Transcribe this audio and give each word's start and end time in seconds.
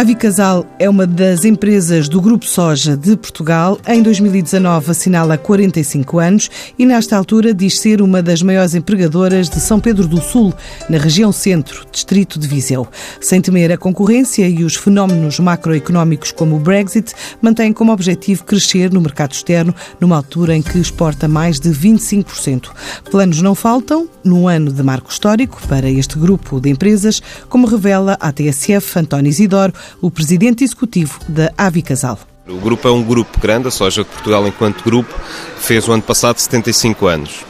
Avicasal 0.00 0.64
é 0.78 0.88
uma 0.88 1.06
das 1.06 1.44
empresas 1.44 2.08
do 2.08 2.22
Grupo 2.22 2.46
Soja 2.46 2.96
de 2.96 3.18
Portugal. 3.18 3.78
Em 3.86 4.02
2019 4.02 4.92
assinala 4.92 5.36
45 5.36 6.18
anos 6.18 6.50
e, 6.78 6.86
nesta 6.86 7.18
altura, 7.18 7.52
diz 7.52 7.78
ser 7.78 8.00
uma 8.00 8.22
das 8.22 8.40
maiores 8.40 8.74
empregadoras 8.74 9.50
de 9.50 9.60
São 9.60 9.78
Pedro 9.78 10.08
do 10.08 10.18
Sul, 10.18 10.54
na 10.88 10.96
região 10.96 11.30
centro, 11.30 11.84
distrito 11.92 12.38
de 12.38 12.48
Viseu. 12.48 12.88
Sem 13.20 13.42
temer 13.42 13.72
a 13.72 13.76
concorrência 13.76 14.48
e 14.48 14.64
os 14.64 14.74
fenómenos 14.74 15.38
macroeconómicos 15.38 16.32
como 16.32 16.56
o 16.56 16.60
Brexit, 16.60 17.12
mantém 17.42 17.70
como 17.70 17.92
objetivo 17.92 18.44
crescer 18.44 18.90
no 18.90 19.02
mercado 19.02 19.32
externo, 19.32 19.74
numa 20.00 20.16
altura 20.16 20.56
em 20.56 20.62
que 20.62 20.78
exporta 20.78 21.28
mais 21.28 21.60
de 21.60 21.68
25%. 21.68 22.70
Planos 23.10 23.42
não 23.42 23.54
faltam, 23.54 24.08
num 24.24 24.48
ano 24.48 24.72
de 24.72 24.82
marco 24.82 25.10
histórico 25.10 25.60
para 25.68 25.90
este 25.90 26.18
grupo 26.18 26.58
de 26.58 26.70
empresas, 26.70 27.20
como 27.50 27.66
revela 27.66 28.16
a 28.18 28.32
TSF 28.32 28.98
António 28.98 29.28
Isidoro, 29.28 29.74
o 30.00 30.10
presidente 30.10 30.64
executivo 30.64 31.18
da 31.28 31.52
Avicasal. 31.56 32.18
O 32.48 32.58
grupo 32.58 32.88
é 32.88 32.90
um 32.90 33.02
grupo 33.02 33.38
grande, 33.40 33.68
a 33.68 33.70
Soja 33.70 34.02
de 34.02 34.08
Portugal, 34.08 34.46
enquanto 34.46 34.82
grupo, 34.82 35.14
fez 35.58 35.86
o 35.86 35.92
ano 35.92 36.02
passado 36.02 36.38
75 36.38 37.06
anos. 37.06 37.44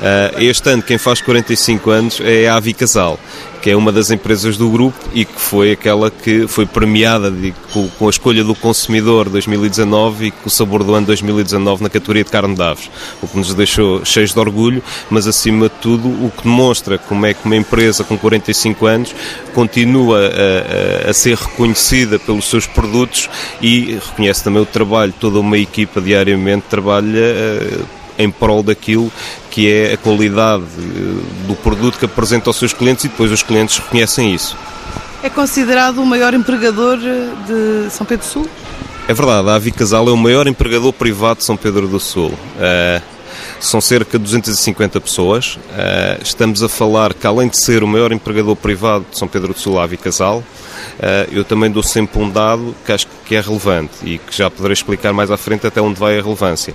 Ah, 0.00 0.32
este 0.38 0.70
ano, 0.70 0.82
quem 0.82 0.96
faz 0.96 1.20
45 1.20 1.90
anos 1.90 2.20
é 2.22 2.48
a 2.48 2.56
Avicasal 2.56 3.18
que 3.68 3.72
é 3.72 3.76
uma 3.76 3.92
das 3.92 4.10
empresas 4.10 4.56
do 4.56 4.70
grupo 4.70 4.98
e 5.12 5.26
que 5.26 5.38
foi 5.38 5.72
aquela 5.72 6.10
que 6.10 6.48
foi 6.48 6.64
premiada 6.64 7.30
de, 7.30 7.52
com, 7.70 7.86
com, 7.86 8.06
a 8.06 8.10
escolha 8.10 8.42
do 8.42 8.54
consumidor 8.54 9.28
2019 9.28 10.28
e 10.28 10.30
com 10.30 10.46
o 10.46 10.50
sabor 10.50 10.82
do 10.82 10.94
ano 10.94 11.06
2019 11.08 11.82
na 11.82 11.90
categoria 11.90 12.24
de 12.24 12.30
carne 12.30 12.54
de 12.54 12.62
aves, 12.62 12.90
o 13.20 13.28
que 13.28 13.36
nos 13.36 13.52
deixou 13.52 14.02
cheios 14.06 14.32
de 14.32 14.40
orgulho, 14.40 14.82
mas 15.10 15.26
acima 15.26 15.68
de 15.68 15.74
tudo 15.82 16.08
o 16.08 16.32
que 16.34 16.44
demonstra 16.44 16.96
como 16.96 17.26
é 17.26 17.34
que 17.34 17.44
uma 17.44 17.56
empresa 17.56 18.04
com 18.04 18.16
45 18.16 18.86
anos 18.86 19.14
continua 19.52 20.18
a, 20.18 21.08
a, 21.08 21.10
a 21.10 21.12
ser 21.12 21.36
reconhecida 21.36 22.18
pelos 22.18 22.46
seus 22.46 22.66
produtos 22.66 23.28
e 23.60 23.98
reconhece 24.02 24.42
também 24.42 24.62
o 24.62 24.66
trabalho, 24.66 25.12
toda 25.20 25.40
uma 25.40 25.58
equipa 25.58 26.00
diariamente 26.00 26.64
trabalha 26.70 27.18
eh, 27.18 27.80
em 28.18 28.30
prol 28.30 28.62
daquilo 28.62 29.10
que 29.50 29.72
é 29.72 29.94
a 29.94 29.96
qualidade 29.96 30.64
eh, 30.78 31.46
do 31.46 31.54
produto 31.54 31.98
que 31.98 32.04
apresenta 32.04 32.50
aos 32.50 32.56
seus 32.56 32.72
clientes 32.72 33.04
e 33.04 33.08
depois 33.08 33.30
os 33.30 33.42
clientes 33.42 33.78
reconhecem 33.78 34.34
isso. 34.34 34.56
É 35.22 35.30
considerado 35.30 35.98
o 35.98 36.06
maior 36.06 36.34
empregador 36.34 36.98
eh, 37.02 37.86
de 37.86 37.90
São 37.90 38.04
Pedro 38.04 38.26
do 38.26 38.30
Sul? 38.30 38.48
É 39.08 39.14
verdade, 39.14 39.48
a 39.48 39.54
Avicasal 39.54 40.06
é 40.08 40.12
o 40.12 40.16
maior 40.16 40.46
empregador 40.46 40.92
privado 40.92 41.38
de 41.38 41.44
São 41.44 41.56
Pedro 41.56 41.88
do 41.88 41.98
Sul. 41.98 42.28
Uh, 42.28 43.02
são 43.58 43.80
cerca 43.80 44.18
de 44.18 44.24
250 44.24 45.00
pessoas. 45.00 45.56
Uh, 45.56 46.22
estamos 46.22 46.62
a 46.62 46.68
falar 46.68 47.14
que, 47.14 47.26
além 47.26 47.48
de 47.48 47.56
ser 47.56 47.82
o 47.82 47.88
maior 47.88 48.12
empregador 48.12 48.54
privado 48.54 49.06
de 49.10 49.18
São 49.18 49.26
Pedro 49.26 49.54
do 49.54 49.58
Sul, 49.58 49.80
a 49.80 49.84
Avicasal, 49.84 50.38
uh, 50.40 51.32
eu 51.32 51.42
também 51.42 51.70
dou 51.70 51.82
sempre 51.82 52.20
um 52.20 52.28
dado 52.28 52.74
que 52.84 52.92
acho 52.92 53.06
que 53.24 53.34
é 53.34 53.40
relevante 53.40 53.94
e 54.04 54.18
que 54.18 54.36
já 54.36 54.50
poderei 54.50 54.74
explicar 54.74 55.14
mais 55.14 55.30
à 55.30 55.38
frente 55.38 55.66
até 55.66 55.80
onde 55.80 55.98
vai 55.98 56.18
a 56.18 56.22
relevância 56.22 56.74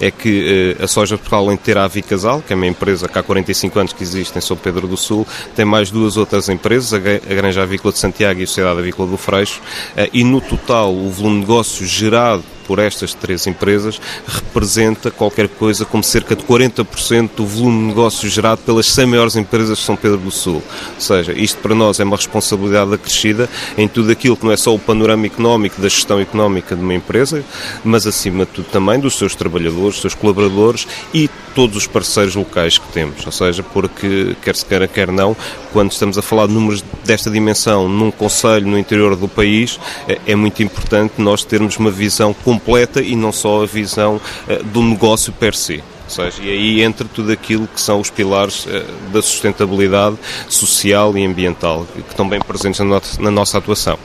é 0.00 0.10
que 0.10 0.76
uh, 0.78 0.84
a 0.84 0.86
Soja 0.86 1.16
Portugal, 1.16 1.44
além 1.44 1.56
de 1.56 1.62
ter 1.62 1.78
a 1.78 1.84
Avicasal, 1.84 2.42
que 2.42 2.52
é 2.52 2.56
uma 2.56 2.66
empresa 2.66 3.08
que 3.08 3.18
há 3.18 3.22
45 3.22 3.78
anos 3.78 3.92
que 3.92 4.02
existe 4.02 4.36
em 4.36 4.40
São 4.40 4.56
Pedro 4.56 4.86
do 4.86 4.96
Sul, 4.96 5.26
tem 5.54 5.64
mais 5.64 5.90
duas 5.90 6.16
outras 6.16 6.48
empresas, 6.48 6.92
a 6.92 6.98
Granja 6.98 7.62
Avícola 7.62 7.92
de 7.92 7.98
Santiago 7.98 8.40
e 8.40 8.44
a 8.44 8.46
Sociedade 8.46 8.78
Avícola 8.78 9.10
do 9.10 9.16
Freixo, 9.16 9.60
uh, 9.96 10.08
e 10.12 10.24
no 10.24 10.40
total 10.40 10.94
o 10.94 11.10
volume 11.10 11.36
de 11.36 11.40
negócio 11.40 11.86
gerado 11.86 12.44
por 12.68 12.78
estas 12.78 13.14
três 13.14 13.46
empresas 13.46 13.98
representa 14.26 15.10
qualquer 15.10 15.48
coisa 15.48 15.86
como 15.86 16.04
cerca 16.04 16.36
de 16.36 16.44
40% 16.44 17.30
do 17.34 17.46
volume 17.46 17.80
de 17.80 17.86
negócio 17.86 18.28
gerado 18.28 18.60
pelas 18.60 18.86
100 18.86 19.06
maiores 19.06 19.36
empresas 19.36 19.78
de 19.78 19.84
São 19.84 19.96
Pedro 19.96 20.18
do 20.18 20.30
Sul. 20.30 20.62
Ou 20.94 21.00
seja, 21.00 21.32
isto 21.32 21.58
para 21.62 21.74
nós 21.74 21.98
é 21.98 22.04
uma 22.04 22.16
responsabilidade 22.16 22.92
acrescida 22.92 23.48
em 23.78 23.88
tudo 23.88 24.12
aquilo 24.12 24.36
que 24.36 24.44
não 24.44 24.52
é 24.52 24.56
só 24.56 24.74
o 24.74 24.78
panorama 24.78 25.24
económico 25.24 25.80
da 25.80 25.88
gestão 25.88 26.20
económica 26.20 26.76
de 26.76 26.82
uma 26.82 26.94
empresa, 26.94 27.42
mas 27.82 28.06
acima 28.06 28.44
de 28.44 28.52
tudo 28.52 28.66
também 28.66 29.00
dos 29.00 29.16
seus 29.16 29.34
trabalhadores, 29.34 29.94
dos 29.94 30.00
seus 30.02 30.14
colaboradores 30.14 30.86
e 31.14 31.30
todos 31.54 31.76
os 31.78 31.86
parceiros 31.86 32.34
locais 32.34 32.76
que 32.76 32.86
temos. 32.92 33.24
Ou 33.24 33.32
seja, 33.32 33.62
porque 33.62 34.36
quer 34.42 34.54
se 34.54 34.64
queira, 34.64 34.86
quer 34.86 35.10
não, 35.10 35.34
quando 35.72 35.90
estamos 35.90 36.18
a 36.18 36.22
falar 36.22 36.46
de 36.46 36.52
números 36.52 36.84
desta 37.04 37.30
dimensão 37.30 37.88
num 37.88 38.10
conselho 38.10 38.66
no 38.66 38.78
interior 38.78 39.16
do 39.16 39.26
país, 39.26 39.80
é, 40.06 40.18
é 40.26 40.36
muito 40.36 40.62
importante 40.62 41.14
nós 41.16 41.44
termos 41.44 41.78
uma 41.78 41.90
visão 41.90 42.34
completa 42.34 42.57
completa 42.58 43.00
e 43.00 43.14
não 43.14 43.32
só 43.32 43.62
a 43.62 43.66
visão 43.66 44.16
uh, 44.16 44.64
do 44.64 44.82
negócio 44.82 45.32
per 45.32 45.54
se. 45.54 45.82
Ou 46.04 46.10
seja, 46.10 46.42
e 46.42 46.50
aí 46.50 46.82
entra 46.82 47.06
tudo 47.12 47.30
aquilo 47.30 47.66
que 47.66 47.80
são 47.80 48.00
os 48.00 48.10
pilares 48.10 48.64
uh, 48.66 48.84
da 49.12 49.22
sustentabilidade 49.22 50.16
social 50.48 51.16
e 51.16 51.24
ambiental, 51.24 51.86
que 51.94 52.00
estão 52.00 52.28
bem 52.28 52.40
presentes 52.40 52.80
na 53.18 53.30
nossa 53.30 53.58
atuação. 53.58 53.98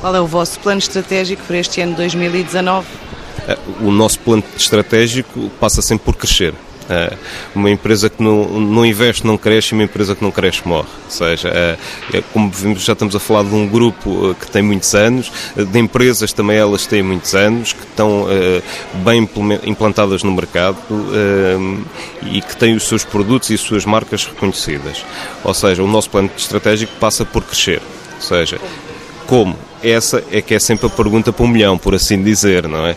Qual 0.00 0.14
é 0.14 0.20
o 0.20 0.26
vosso 0.26 0.58
plano 0.60 0.78
estratégico 0.78 1.42
para 1.46 1.58
este 1.58 1.80
ano 1.80 1.94
2019? 1.94 2.86
Eh, 3.46 3.58
o 3.80 3.90
nosso 3.90 4.18
plano 4.20 4.42
estratégico 4.56 5.50
passa 5.60 5.82
sempre 5.82 6.04
por 6.04 6.16
crescer. 6.16 6.54
É, 6.90 7.16
uma 7.54 7.70
empresa 7.70 8.10
que 8.10 8.20
não, 8.20 8.48
não 8.60 8.84
investe 8.84 9.24
não 9.24 9.38
cresce 9.38 9.72
e 9.72 9.74
uma 9.74 9.84
empresa 9.84 10.16
que 10.16 10.24
não 10.24 10.32
cresce 10.32 10.66
morre. 10.66 10.88
Ou 11.04 11.10
seja, 11.10 11.48
é, 11.48 11.78
é, 12.12 12.22
como 12.32 12.50
vimos, 12.50 12.82
já 12.82 12.94
estamos 12.94 13.14
a 13.14 13.20
falar 13.20 13.44
de 13.44 13.54
um 13.54 13.68
grupo 13.68 14.34
que 14.34 14.50
tem 14.50 14.60
muitos 14.60 14.92
anos, 14.92 15.30
de 15.56 15.78
empresas 15.78 16.32
também 16.32 16.56
elas 16.56 16.86
têm 16.86 17.00
muitos 17.00 17.32
anos, 17.32 17.72
que 17.72 17.84
estão 17.84 18.26
bem 19.04 19.28
implantadas 19.64 20.24
no 20.24 20.32
mercado 20.32 20.76
e 22.22 22.42
que 22.42 22.56
têm 22.56 22.74
os 22.74 22.88
seus 22.88 23.04
produtos 23.04 23.50
e 23.50 23.54
as 23.54 23.60
suas 23.60 23.84
marcas 23.84 24.24
reconhecidas. 24.24 25.04
Ou 25.44 25.54
seja, 25.54 25.84
o 25.84 25.86
nosso 25.86 26.10
plano 26.10 26.30
estratégico 26.36 26.92
passa 26.98 27.24
por 27.24 27.44
crescer. 27.44 27.80
Ou 28.16 28.20
seja, 28.20 28.60
como? 29.26 29.56
Essa 29.82 30.22
é 30.30 30.40
que 30.40 30.54
é 30.54 30.58
sempre 30.58 30.86
a 30.86 30.90
pergunta 30.90 31.32
para 31.32 31.44
um 31.44 31.48
milhão, 31.48 31.78
por 31.78 31.94
assim 31.94 32.22
dizer, 32.22 32.68
não 32.68 32.86
é? 32.86 32.96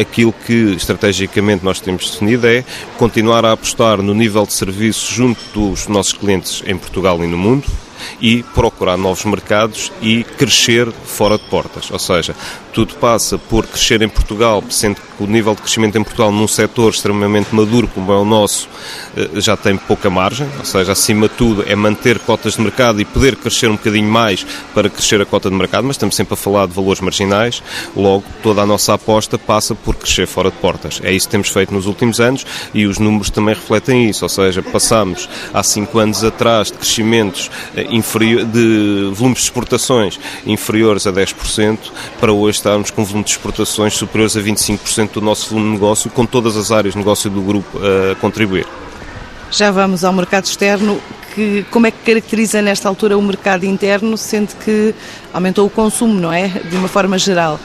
Aquilo 0.00 0.32
que 0.32 0.74
estrategicamente 0.74 1.64
nós 1.64 1.80
temos 1.80 2.10
definido 2.10 2.46
é 2.46 2.64
continuar 2.96 3.44
a 3.44 3.52
apostar 3.52 4.02
no 4.02 4.14
nível 4.14 4.46
de 4.46 4.52
serviço 4.52 5.12
junto 5.12 5.40
dos 5.54 5.88
nossos 5.88 6.12
clientes 6.12 6.62
em 6.66 6.76
Portugal 6.76 7.22
e 7.24 7.26
no 7.26 7.38
mundo, 7.38 7.66
e 8.20 8.42
procurar 8.54 8.96
novos 8.96 9.24
mercados 9.24 9.92
e 10.00 10.24
crescer 10.24 10.90
fora 11.04 11.36
de 11.36 11.44
portas. 11.44 11.90
Ou 11.90 11.98
seja, 11.98 12.34
tudo 12.78 12.94
passa 12.94 13.36
por 13.36 13.66
crescer 13.66 14.02
em 14.02 14.08
Portugal, 14.08 14.62
sendo 14.70 15.00
que 15.00 15.24
o 15.24 15.26
nível 15.26 15.52
de 15.52 15.62
crescimento 15.62 15.98
em 15.98 16.04
Portugal 16.04 16.30
num 16.30 16.46
setor 16.46 16.92
extremamente 16.92 17.52
maduro 17.52 17.88
como 17.88 18.12
é 18.12 18.16
o 18.16 18.24
nosso 18.24 18.68
eh, 19.16 19.40
já 19.40 19.56
tem 19.56 19.76
pouca 19.76 20.08
margem, 20.08 20.48
ou 20.56 20.64
seja, 20.64 20.92
acima 20.92 21.28
de 21.28 21.34
tudo 21.34 21.64
é 21.66 21.74
manter 21.74 22.20
cotas 22.20 22.54
de 22.54 22.60
mercado 22.60 23.00
e 23.00 23.04
poder 23.04 23.34
crescer 23.34 23.68
um 23.68 23.72
bocadinho 23.72 24.08
mais 24.08 24.46
para 24.72 24.88
crescer 24.88 25.20
a 25.20 25.26
cota 25.26 25.50
de 25.50 25.56
mercado, 25.56 25.88
mas 25.88 25.96
estamos 25.96 26.14
sempre 26.14 26.34
a 26.34 26.36
falar 26.36 26.68
de 26.68 26.72
valores 26.72 27.00
marginais, 27.00 27.60
logo 27.96 28.22
toda 28.44 28.62
a 28.62 28.66
nossa 28.66 28.94
aposta 28.94 29.36
passa 29.36 29.74
por 29.74 29.96
crescer 29.96 30.28
fora 30.28 30.48
de 30.48 30.56
portas. 30.58 31.00
É 31.02 31.10
isso 31.10 31.26
que 31.26 31.32
temos 31.32 31.48
feito 31.48 31.74
nos 31.74 31.86
últimos 31.86 32.20
anos 32.20 32.46
e 32.72 32.86
os 32.86 33.00
números 33.00 33.28
também 33.28 33.56
refletem 33.56 34.08
isso, 34.08 34.24
ou 34.24 34.28
seja, 34.28 34.62
passamos 34.62 35.28
há 35.52 35.64
5 35.64 35.98
anos 35.98 36.22
atrás 36.22 36.68
de 36.68 36.74
crescimentos 36.74 37.50
eh, 37.76 37.88
inferior, 37.90 38.44
de 38.44 39.10
volumes 39.14 39.38
de 39.38 39.44
exportações 39.46 40.20
inferiores 40.46 41.08
a 41.08 41.12
10% 41.12 41.76
para 42.20 42.32
hoje 42.32 42.58
estarmos 42.68 42.90
com 42.90 43.04
volumes 43.04 43.30
de 43.30 43.36
exportações 43.36 43.94
superiores 43.94 44.36
a 44.36 44.40
25% 44.40 45.12
do 45.12 45.20
nosso 45.22 45.50
volume 45.50 45.68
de 45.68 45.72
negócio, 45.74 46.10
com 46.10 46.26
todas 46.26 46.56
as 46.56 46.70
áreas 46.70 46.92
de 46.92 46.98
negócio 46.98 47.30
do 47.30 47.40
grupo 47.40 47.78
a 47.78 48.14
contribuir. 48.16 48.66
Já 49.50 49.70
vamos 49.70 50.04
ao 50.04 50.12
mercado 50.12 50.44
externo. 50.44 51.00
Que, 51.34 51.64
como 51.70 51.86
é 51.86 51.90
que 51.90 51.98
caracteriza 52.04 52.60
nesta 52.60 52.88
altura 52.88 53.16
o 53.16 53.22
mercado 53.22 53.64
interno, 53.64 54.16
sendo 54.16 54.56
que 54.56 54.94
aumentou 55.32 55.66
o 55.66 55.70
consumo, 55.70 56.14
não 56.18 56.32
é? 56.32 56.48
De 56.48 56.76
uma 56.76 56.88
forma 56.88 57.16
geral. 57.16 57.60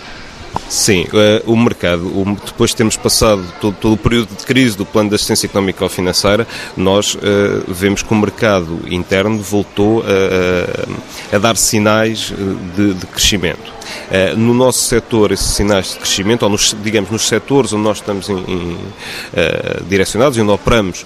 Sim, 0.69 1.05
uh, 1.05 1.51
o 1.51 1.57
mercado, 1.57 2.11
depois 2.45 2.69
de 2.71 2.77
termos 2.77 2.95
passado 2.95 3.43
todo, 3.59 3.75
todo, 3.75 3.93
o 3.93 3.97
período 3.97 4.35
de 4.37 4.45
crise 4.45 4.77
do 4.77 4.85
plano 4.85 5.09
de 5.09 5.15
assistência 5.15 5.47
económica 5.47 5.83
ou 5.83 5.89
financeira, 5.89 6.47
nós 6.77 7.15
uh, 7.15 7.19
vemos 7.67 8.03
que 8.03 8.13
o 8.13 8.15
mercado 8.15 8.79
interno 8.87 9.41
voltou 9.41 10.03
a, 10.03 11.35
a 11.35 11.39
dar 11.39 11.57
sinais 11.57 12.31
de, 12.75 12.93
de 12.93 13.05
crescimento. 13.07 13.73
Uh, 13.83 14.37
no 14.37 14.53
nosso 14.53 14.79
setor, 14.79 15.31
esses 15.31 15.55
sinais 15.55 15.93
de 15.93 15.97
crescimento, 15.97 16.43
ou 16.43 16.49
nos, 16.49 16.75
digamos, 16.83 17.09
nos 17.09 17.27
setores 17.27 17.73
onde 17.73 17.83
nós 17.83 17.97
estamos 17.97 18.29
em, 18.29 18.37
em, 18.37 18.73
uh, 18.73 19.83
direcionados 19.87 20.37
e 20.37 20.41
onde 20.41 20.51
operamos, 20.51 21.05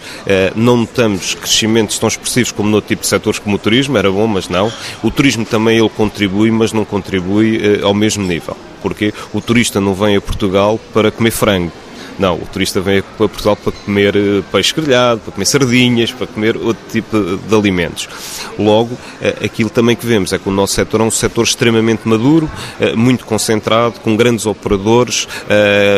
não 0.55 0.77
notamos 0.77 1.33
crescimentos 1.35 1.97
tão 1.97 2.07
expressivos 2.07 2.51
como 2.51 2.69
no 2.69 2.81
tipo 2.81 3.01
de 3.01 3.07
setores 3.07 3.39
como 3.39 3.55
o 3.55 3.59
turismo, 3.59 3.97
era 3.97 4.11
bom, 4.11 4.27
mas 4.27 4.49
não. 4.49 4.71
O 5.01 5.09
turismo 5.09 5.45
também 5.45 5.77
ele 5.77 5.89
contribui, 5.89 6.51
mas 6.51 6.73
não 6.73 6.85
contribui 6.85 7.81
ao 7.81 7.93
mesmo 7.93 8.23
nível. 8.23 8.55
Porque 8.81 9.13
o 9.33 9.41
turista 9.41 9.81
não 9.81 9.93
vem 9.93 10.15
a 10.15 10.21
Portugal 10.21 10.79
para 10.93 11.11
comer 11.11 11.31
frango 11.31 11.71
não, 12.19 12.35
o 12.35 12.47
turista 12.51 12.81
vem 12.81 13.01
para 13.01 13.27
Portugal 13.27 13.55
para 13.55 13.71
comer 13.71 14.15
eh, 14.15 14.43
peixe 14.51 14.73
grelhado, 14.73 15.21
para 15.21 15.31
comer 15.31 15.45
sardinhas, 15.45 16.11
para 16.11 16.25
comer 16.25 16.57
outro 16.57 16.83
tipo 16.91 17.39
de 17.47 17.55
alimentos. 17.55 18.09
Logo, 18.57 18.97
eh, 19.21 19.35
aquilo 19.45 19.69
também 19.69 19.95
que 19.95 20.05
vemos 20.05 20.33
é 20.33 20.39
que 20.39 20.49
o 20.49 20.51
nosso 20.51 20.73
setor 20.73 21.01
é 21.01 21.03
um 21.03 21.11
setor 21.11 21.43
extremamente 21.43 22.07
maduro, 22.07 22.49
eh, 22.79 22.95
muito 22.95 23.23
concentrado, 23.25 23.99
com 23.99 24.15
grandes 24.15 24.45
operadores, 24.45 25.27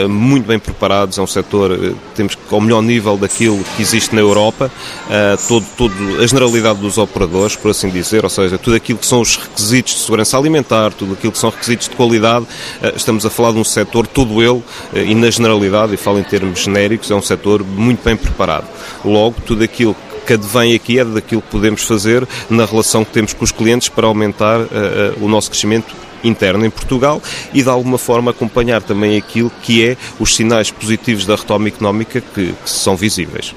muito 0.09 0.45
bem 0.45 0.59
preparados. 0.59 1.17
É 1.17 1.21
um 1.21 1.27
setor, 1.27 1.95
temos 2.15 2.37
ao 2.51 2.59
melhor 2.59 2.81
nível 2.81 3.17
daquilo 3.17 3.63
que 3.75 3.81
existe 3.81 4.13
na 4.13 4.21
Europa, 4.21 4.71
todo, 5.47 5.65
todo, 5.77 5.93
a 6.21 6.27
generalidade 6.27 6.79
dos 6.79 6.97
operadores, 6.97 7.55
por 7.55 7.71
assim 7.71 7.89
dizer, 7.89 8.23
ou 8.23 8.29
seja, 8.29 8.57
tudo 8.57 8.75
aquilo 8.75 8.99
que 8.99 9.05
são 9.05 9.21
os 9.21 9.37
requisitos 9.37 9.93
de 9.95 9.99
segurança 10.01 10.37
alimentar, 10.37 10.93
tudo 10.93 11.13
aquilo 11.13 11.31
que 11.31 11.39
são 11.39 11.49
requisitos 11.49 11.87
de 11.89 11.95
qualidade, 11.95 12.45
estamos 12.95 13.25
a 13.25 13.29
falar 13.29 13.51
de 13.51 13.59
um 13.59 13.63
setor, 13.63 14.07
todo 14.07 14.41
ele, 14.41 14.63
e 14.93 15.15
na 15.15 15.29
generalidade, 15.29 15.93
e 15.93 15.97
em 16.17 16.23
termos 16.23 16.61
genéricos, 16.61 17.11
é 17.11 17.15
um 17.15 17.21
setor 17.21 17.63
muito 17.63 18.03
bem 18.03 18.15
preparado. 18.15 18.65
Logo, 19.03 19.35
tudo 19.45 19.63
aquilo 19.63 19.95
que 20.25 20.33
advém 20.33 20.75
aqui 20.75 20.99
é 20.99 21.05
daquilo 21.05 21.41
que 21.41 21.49
podemos 21.49 21.83
fazer 21.83 22.27
na 22.49 22.65
relação 22.65 23.03
que 23.03 23.11
temos 23.11 23.33
com 23.33 23.43
os 23.43 23.51
clientes 23.51 23.89
para 23.89 24.07
aumentar 24.07 24.59
uh, 24.59 24.63
uh, 24.63 25.25
o 25.25 25.27
nosso 25.27 25.49
crescimento 25.49 25.93
interno 26.23 26.65
em 26.65 26.69
Portugal 26.69 27.21
e 27.53 27.63
de 27.63 27.69
alguma 27.69 27.97
forma 27.97 28.31
acompanhar 28.31 28.81
também 28.81 29.17
aquilo 29.17 29.51
que 29.61 29.85
é 29.85 29.97
os 30.19 30.35
sinais 30.35 30.69
positivos 30.69 31.25
da 31.25 31.35
retoma 31.35 31.67
económica 31.67 32.21
que, 32.21 32.53
que 32.53 32.69
são 32.69 32.95
visíveis. 32.95 33.55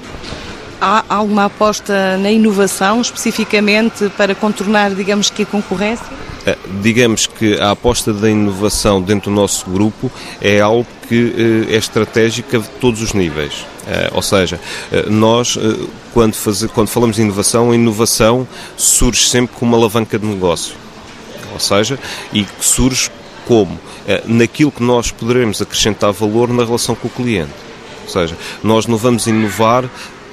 Há 0.81 1.03
alguma 1.07 1.45
aposta 1.45 2.17
na 2.17 2.31
inovação 2.31 2.99
especificamente 2.99 4.09
para 4.17 4.35
contornar, 4.35 4.93
digamos 4.93 5.29
que, 5.29 5.43
a 5.43 5.45
concorrência? 5.45 6.05
Eh, 6.45 6.57
digamos 6.81 7.25
que 7.25 7.57
a 7.57 7.71
aposta 7.71 8.11
da 8.11 8.29
inovação 8.29 9.01
dentro 9.01 9.31
do 9.31 9.35
nosso 9.35 9.69
grupo 9.69 10.11
é 10.41 10.59
algo 10.59 10.85
que 11.13 11.67
eh, 11.69 11.75
é 11.75 11.77
estratégica 11.77 12.57
de 12.57 12.67
todos 12.81 13.01
os 13.03 13.13
níveis. 13.13 13.65
Eh, 13.85 14.09
ou 14.13 14.21
seja, 14.23 14.59
nós, 15.07 15.57
quando, 16.11 16.33
faz, 16.33 16.65
quando 16.73 16.87
falamos 16.87 17.17
de 17.17 17.21
inovação, 17.21 17.69
a 17.69 17.75
inovação 17.75 18.47
surge 18.75 19.27
sempre 19.27 19.55
como 19.55 19.71
uma 19.71 19.77
alavanca 19.77 20.17
de 20.17 20.25
negócio. 20.25 20.75
Ou 21.53 21.59
seja, 21.59 21.99
e 22.33 22.45
surge 22.59 23.11
como? 23.45 23.79
Naquilo 24.25 24.71
que 24.71 24.81
nós 24.81 25.11
poderemos 25.11 25.61
acrescentar 25.61 26.11
valor 26.11 26.49
na 26.49 26.65
relação 26.65 26.95
com 26.95 27.07
o 27.07 27.11
cliente. 27.11 27.51
Ou 28.03 28.09
seja, 28.09 28.35
nós 28.63 28.87
não 28.87 28.97
vamos 28.97 29.27
inovar 29.27 29.87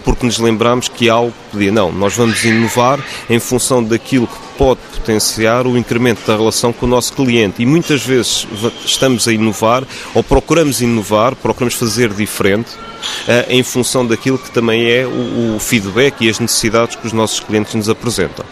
porque 0.05 0.27
nos 0.27 0.39
lembramos 0.39 0.89
que 0.89 1.09
algo 1.09 1.33
podia. 1.51 1.71
Não, 1.71 1.93
nós 1.93 2.15
vamos 2.15 2.45
inovar 2.45 3.01
em 3.29 3.39
função 3.39 3.83
daquilo 3.83 4.27
que 4.27 4.39
pode 4.57 4.81
potenciar 4.93 5.67
o 5.67 5.77
incremento 5.77 6.27
da 6.27 6.37
relação 6.37 6.73
com 6.73 6.87
o 6.87 6.89
nosso 6.89 7.13
cliente. 7.13 7.63
E 7.63 7.67
muitas 7.67 8.05
vezes 8.05 8.47
estamos 8.85 9.27
a 9.27 9.33
inovar 9.33 9.85
ou 10.15 10.23
procuramos 10.23 10.81
inovar, 10.81 11.35
procuramos 11.35 11.75
fazer 11.75 12.13
diferente 12.13 12.71
uh, 12.75 13.47
em 13.49 13.63
função 13.63 14.07
daquilo 14.07 14.39
que 14.39 14.51
também 14.51 14.91
é 14.91 15.07
o 15.07 15.59
feedback 15.59 16.21
e 16.21 16.29
as 16.29 16.39
necessidades 16.39 16.97
que 16.97 17.07
os 17.07 17.13
nossos 17.13 17.41
clientes 17.41 17.75
nos 17.75 17.89
apresentam. 17.89 18.45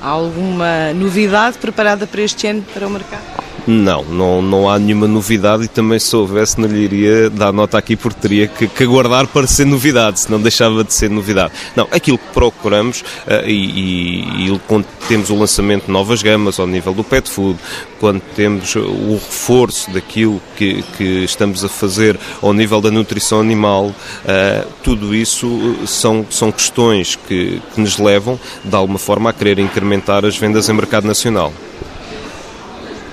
Há 0.00 0.08
alguma 0.08 0.92
novidade 0.94 1.58
preparada 1.58 2.06
para 2.06 2.22
este 2.22 2.46
ano 2.46 2.64
para 2.74 2.86
o 2.86 2.90
mercado? 2.90 3.31
Não, 3.66 4.02
não, 4.04 4.42
não 4.42 4.68
há 4.68 4.76
nenhuma 4.76 5.06
novidade 5.06 5.64
e 5.64 5.68
também 5.68 5.98
se 5.98 6.14
houvesse 6.16 6.60
não 6.60 6.68
lhe 6.68 6.80
iria 6.80 7.30
dar 7.30 7.52
nota 7.52 7.78
aqui 7.78 7.94
porque 7.94 8.20
teria 8.20 8.48
que, 8.48 8.66
que 8.66 8.82
aguardar 8.82 9.26
para 9.28 9.46
ser 9.46 9.64
novidade, 9.64 10.20
senão 10.20 10.40
deixava 10.40 10.82
de 10.82 10.92
ser 10.92 11.08
novidade. 11.08 11.52
Não, 11.76 11.86
aquilo 11.92 12.18
que 12.18 12.26
procuramos 12.34 13.02
uh, 13.02 13.46
e, 13.46 13.52
e, 13.52 14.48
e, 14.48 14.60
quando 14.66 14.84
temos 15.06 15.30
o 15.30 15.36
lançamento 15.36 15.86
de 15.86 15.92
novas 15.92 16.22
gamas 16.22 16.58
ao 16.58 16.66
nível 16.66 16.92
do 16.92 17.04
pet 17.04 17.30
food, 17.30 17.56
quando 18.00 18.20
temos 18.34 18.74
o 18.74 19.14
reforço 19.14 19.92
daquilo 19.92 20.42
que, 20.56 20.82
que 20.96 21.24
estamos 21.24 21.64
a 21.64 21.68
fazer 21.68 22.18
ao 22.40 22.52
nível 22.52 22.80
da 22.80 22.90
nutrição 22.90 23.40
animal, 23.40 23.86
uh, 23.86 24.66
tudo 24.82 25.14
isso 25.14 25.76
são, 25.86 26.26
são 26.30 26.50
questões 26.50 27.14
que, 27.14 27.62
que 27.72 27.80
nos 27.80 27.96
levam, 27.96 28.40
de 28.64 28.74
alguma 28.74 28.98
forma, 28.98 29.30
a 29.30 29.32
querer 29.32 29.60
incrementar 29.60 30.24
as 30.24 30.36
vendas 30.36 30.68
em 30.68 30.72
mercado 30.72 31.06
nacional. 31.06 31.52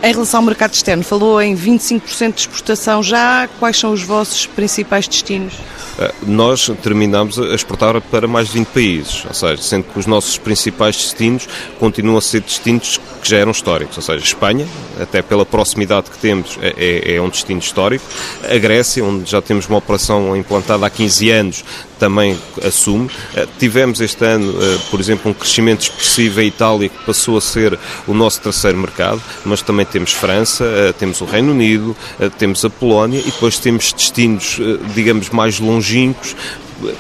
Em 0.02 0.14
relação 0.14 0.40
ao 0.40 0.46
mercado 0.46 0.74
externo, 0.74 1.04
falou 1.04 1.42
em 1.42 1.56
25% 1.58 2.34
de 2.34 2.40
exportação 2.42 3.04
já. 3.04 3.50
Quais 3.60 3.78
são 3.78 3.92
os 3.92 4.02
vossos 4.02 4.46
principais 4.46 5.06
destinos? 5.10 5.56
Eh, 6.00 6.14
nós 6.26 6.72
terminamos 6.82 7.38
a 7.38 7.54
exportar 7.54 8.00
para 8.00 8.26
mais 8.26 8.48
de 8.48 8.54
20 8.54 8.68
países, 8.68 9.26
ou 9.26 9.34
seja, 9.34 9.62
sendo 9.62 9.84
que 9.84 10.00
os 10.00 10.06
nossos 10.06 10.38
principais 10.38 10.96
destinos 10.96 11.50
continuam 11.78 12.18
a 12.18 12.22
ser 12.22 12.40
destinos 12.40 12.98
que 13.22 13.30
já 13.30 13.38
eram 13.40 13.52
históricos, 13.52 13.98
ou 13.98 14.04
seja, 14.04 14.24
Espanha, 14.24 14.66
até 15.02 15.22
pela 15.22 15.46
proximidade 15.46 16.10
que 16.10 16.18
temos, 16.18 16.58
é, 16.62 16.74
é, 16.78 17.16
é 17.16 17.22
um 17.22 17.28
destino 17.28 17.60
histórico. 17.60 18.06
A 18.50 18.58
Grécia, 18.58 19.04
onde 19.04 19.30
já 19.30 19.42
temos 19.42 19.68
uma 19.68 19.80
operação 19.80 20.34
implantada 20.38 20.86
há 20.86 20.90
15 20.90 21.30
anos, 21.30 21.66
também 22.00 22.38
assume. 22.64 23.10
Eh, 23.36 23.48
tivemos 23.60 24.00
este 24.00 24.24
ano, 24.26 24.52
eh, 24.52 24.80
por 24.90 25.00
exemplo, 25.00 25.30
um 25.30 25.34
crescimento 25.34 25.82
expressivo 25.82 26.42
em 26.42 26.48
Itália, 26.48 26.90
que 26.90 27.06
passou 27.06 27.38
a 27.38 27.42
ser 27.42 27.78
o 28.08 28.14
nosso 28.14 28.42
terceiro 28.42 28.78
mercado, 28.78 29.22
mas 29.46 29.62
também 29.62 29.86
temos 29.86 30.14
França, 30.14 30.64
eh, 30.64 30.94
temos 30.94 31.22
o 31.22 31.26
Reino 31.26 31.52
Unido, 31.52 31.96
temos 32.38 32.64
a 32.64 32.70
Polónia 32.70 33.20
e 33.20 33.24
depois 33.24 33.60
temos 33.60 33.92
destinos, 33.92 34.60
digamos, 34.96 35.30
mais 35.30 35.60
longínquos, 35.60 36.36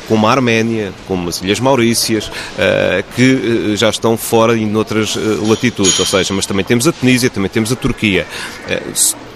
como 0.07 0.27
a 0.27 0.31
Arménia, 0.31 0.93
como 1.07 1.29
as 1.29 1.41
Ilhas 1.41 1.59
Maurícias, 1.59 2.31
que 3.15 3.75
já 3.75 3.89
estão 3.89 4.17
fora 4.17 4.55
e 4.55 4.65
noutras 4.65 5.17
latitudes, 5.47 5.99
ou 5.99 6.05
seja, 6.05 6.33
mas 6.33 6.45
também 6.45 6.65
temos 6.65 6.87
a 6.87 6.91
Tunísia, 6.91 7.29
também 7.29 7.49
temos 7.49 7.71
a 7.71 7.75
Turquia 7.75 8.25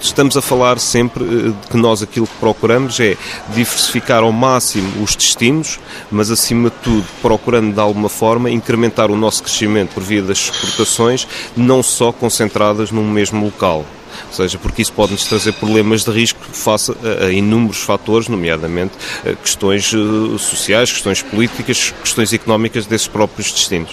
estamos 0.04 0.36
a 0.36 0.42
falar 0.42 0.80
sempre 0.80 1.24
de 1.24 1.68
que 1.70 1.78
nós 1.78 2.04
aquilo 2.04 2.28
que 2.28 2.36
procuramos 2.36 3.00
é 3.00 3.16
diversificar 3.50 4.22
ao 4.22 4.32
máximo 4.32 5.02
os 5.02 5.16
destinos, 5.16 5.80
mas 6.12 6.30
acima 6.30 6.70
de 6.70 6.76
tudo 6.84 7.06
procurando 7.22 7.74
de 7.74 7.80
alguma 7.80 8.10
forma 8.10 8.50
incrementar 8.50 9.10
o 9.10 9.16
nosso 9.16 9.44
crescimento 9.44 9.94
por 9.94 10.04
via 10.04 10.22
das 10.22 10.40
exportações, 10.40 11.28
não 11.56 11.82
só 11.82 12.12
concentradas 12.12 12.92
num 12.92 13.10
mesmo 13.10 13.46
local. 13.46 13.86
Ou 14.28 14.34
seja, 14.34 14.58
porque 14.58 14.82
isso 14.82 14.94
pode 14.94 15.12
nos 15.12 15.26
trazer 15.26 15.54
problemas 15.54 16.04
de 16.04 16.12
risco 16.12 16.40
face 16.52 16.92
a, 17.22 17.30
inúmeros 17.30 17.78
fatores, 17.78 18.28
nomeadamente 18.28 18.94
a 19.26 19.34
questões 19.36 19.94
eh, 19.94 20.38
sociais, 20.38 20.92
questões 20.92 21.22
políticas, 21.22 21.94
questões 22.02 22.34
económicas 22.34 22.86
desses 22.86 23.08
próprios 23.08 23.52
destinos. 23.52 23.92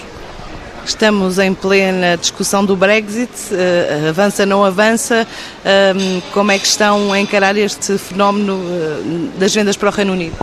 Estamos 0.85 1.37
em 1.37 1.53
plena 1.53 2.17
discussão 2.17 2.65
do 2.65 2.75
Brexit, 2.75 3.29
uh, 3.51 4.09
avança, 4.09 4.47
não 4.47 4.65
avança. 4.65 5.27
Uh, 5.59 6.21
como 6.33 6.51
é 6.51 6.57
que 6.57 6.65
estão 6.65 7.13
a 7.13 7.19
encarar 7.19 7.55
este 7.55 7.99
fenómeno 7.99 8.59
das 9.37 9.53
vendas 9.53 9.77
para 9.77 9.89
o 9.89 9.91
Reino 9.91 10.13
Unido? 10.13 10.35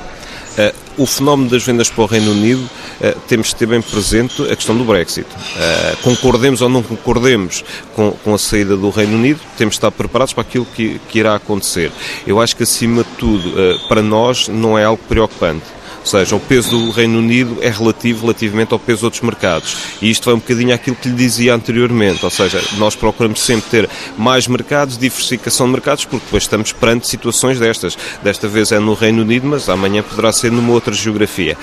Eh, 0.99 1.02
o 1.02 1.07
fenómeno 1.07 1.49
das 1.49 1.62
vendas 1.64 1.88
para 1.88 2.02
o 2.02 2.07
Reino 2.07 2.33
Unido 2.33 2.69
temos 3.28 3.49
de 3.49 3.57
ter 3.57 3.67
bem 3.67 3.81
presente 3.81 4.43
a 4.43 4.57
questão 4.57 4.76
do 4.76 4.85
Brexit. 4.85 5.26
concordemos 6.02 6.61
ou 6.61 6.69
não 6.69 6.83
concordemos 6.83 7.64
com, 7.95 8.11
com, 8.11 8.35
a 8.35 8.38
saída 8.38 8.76
do 8.76 8.90
Reino 8.90 9.14
Unido, 9.14 9.40
temos 9.57 9.75
de 9.75 9.78
estar 9.78 9.90
preparados 9.90 10.33
para 10.33 10.43
aquilo 10.43 10.67
que, 10.67 11.00
que 11.09 11.19
irá 11.21 11.35
acontecer. 11.37 11.93
Eu 12.26 12.40
acho 12.40 12.57
que, 12.57 12.64
acima 12.64 13.05
de 13.05 13.11
tudo, 13.11 13.52
para 13.88 14.02
nós 14.02 14.49
não 14.49 14.76
é 14.76 14.85
algo 14.85 15.02
preocupante 15.09 15.78
ou 16.00 16.07
seja, 16.07 16.37
o 16.37 16.40
peso 16.40 16.71
do 16.71 16.90
Reino 16.90 17.19
Unido 17.19 17.59
é 17.61 17.71
relativo 17.71 18.23
relativamente 18.23 18.73
ao 18.73 18.78
peso 18.78 19.00
de 19.00 19.05
outros 19.07 19.23
mercados. 19.23 19.76
E 20.00 20.11
isto 20.11 20.25
vai 20.25 20.35
um 20.35 20.38
bocadinho 20.38 20.75
àquilo 20.75 20.97
que 20.97 21.09
lhe 21.09 21.14
dizia 21.14 21.55
anteriormente, 21.55 22.25
ou 22.25 22.31
seja, 22.31 22.62
nós 22.76 22.95
procuramos 22.95 23.40
sempre 23.40 23.71
ter 23.71 23.90
mais 24.17 24.47
mercados, 24.47 24.97
diversificação 24.97 25.67
de 25.67 25.73
mercados, 25.73 26.05
porque 26.05 26.25
depois 26.25 26.45
estamos 26.45 26.73
perante 26.73 27.09
situações 27.09 27.59
destas. 27.59 27.97
Desta 28.23 28.49
vez 28.49 28.73
é 28.73 28.78
no 28.78 28.95
Reino 28.95 29.23
Unido, 29.23 29.47
mas 29.47 29.69
amanhã 29.69 30.02
poderá 30.02 30.33
ser 30.33 30.50
numa 30.50 30.73
outra 30.73 30.95
geografia 30.95 31.57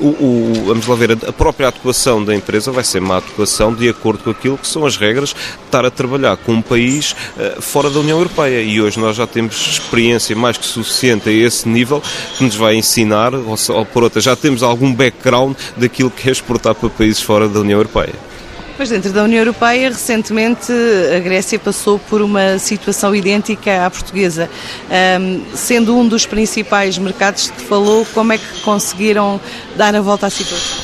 o, 0.00 0.06
o, 0.06 0.64
vamos 0.66 0.86
lá 0.86 0.94
ver, 0.94 1.12
a 1.12 1.32
própria 1.32 1.68
atuação 1.68 2.24
da 2.24 2.34
empresa 2.34 2.72
vai 2.72 2.84
ser 2.84 2.98
uma 2.98 3.18
atuação 3.18 3.72
de 3.72 3.88
acordo 3.88 4.24
com 4.24 4.30
aquilo 4.30 4.58
que 4.58 4.66
são 4.66 4.84
as 4.84 4.96
regras 4.96 5.30
de 5.30 5.36
estar 5.64 5.84
a 5.84 5.90
trabalhar 5.90 6.36
com 6.36 6.52
um 6.52 6.62
país 6.62 7.12
uh, 7.12 7.60
fora 7.62 7.90
da 7.90 8.00
União 8.00 8.18
Europeia. 8.18 8.62
E 8.62 8.80
hoje 8.80 8.98
nós 8.98 9.16
já 9.16 9.26
temos 9.26 9.54
experiência 9.54 10.34
mais 10.34 10.56
que 10.56 10.66
suficiente 10.66 11.28
a 11.28 11.32
esse 11.32 11.68
nível 11.68 12.02
que 12.36 12.44
nos 12.44 12.56
vai 12.56 12.74
ensinar, 12.74 13.34
ou, 13.34 13.56
ou 13.68 13.86
por 13.86 14.02
outra, 14.02 14.20
já 14.20 14.34
temos 14.34 14.62
algum 14.62 14.92
background 14.92 15.56
daquilo 15.76 16.10
que 16.10 16.28
é 16.28 16.32
exportar 16.32 16.74
para 16.74 16.88
países 16.88 17.22
fora 17.22 17.48
da 17.48 17.60
União 17.60 17.78
Europeia. 17.78 18.33
Mas 18.76 18.88
dentro 18.88 19.12
da 19.12 19.22
União 19.22 19.38
Europeia, 19.38 19.88
recentemente 19.88 20.72
a 21.14 21.20
Grécia 21.20 21.58
passou 21.58 21.98
por 21.98 22.20
uma 22.20 22.58
situação 22.58 23.14
idêntica 23.14 23.86
à 23.86 23.90
portuguesa. 23.90 24.50
Um, 25.20 25.42
sendo 25.54 25.96
um 25.96 26.06
dos 26.06 26.26
principais 26.26 26.98
mercados 26.98 27.50
que 27.50 27.62
falou, 27.62 28.04
como 28.12 28.32
é 28.32 28.38
que 28.38 28.60
conseguiram 28.62 29.40
dar 29.76 29.94
a 29.94 30.00
volta 30.00 30.26
à 30.26 30.30
situação? 30.30 30.78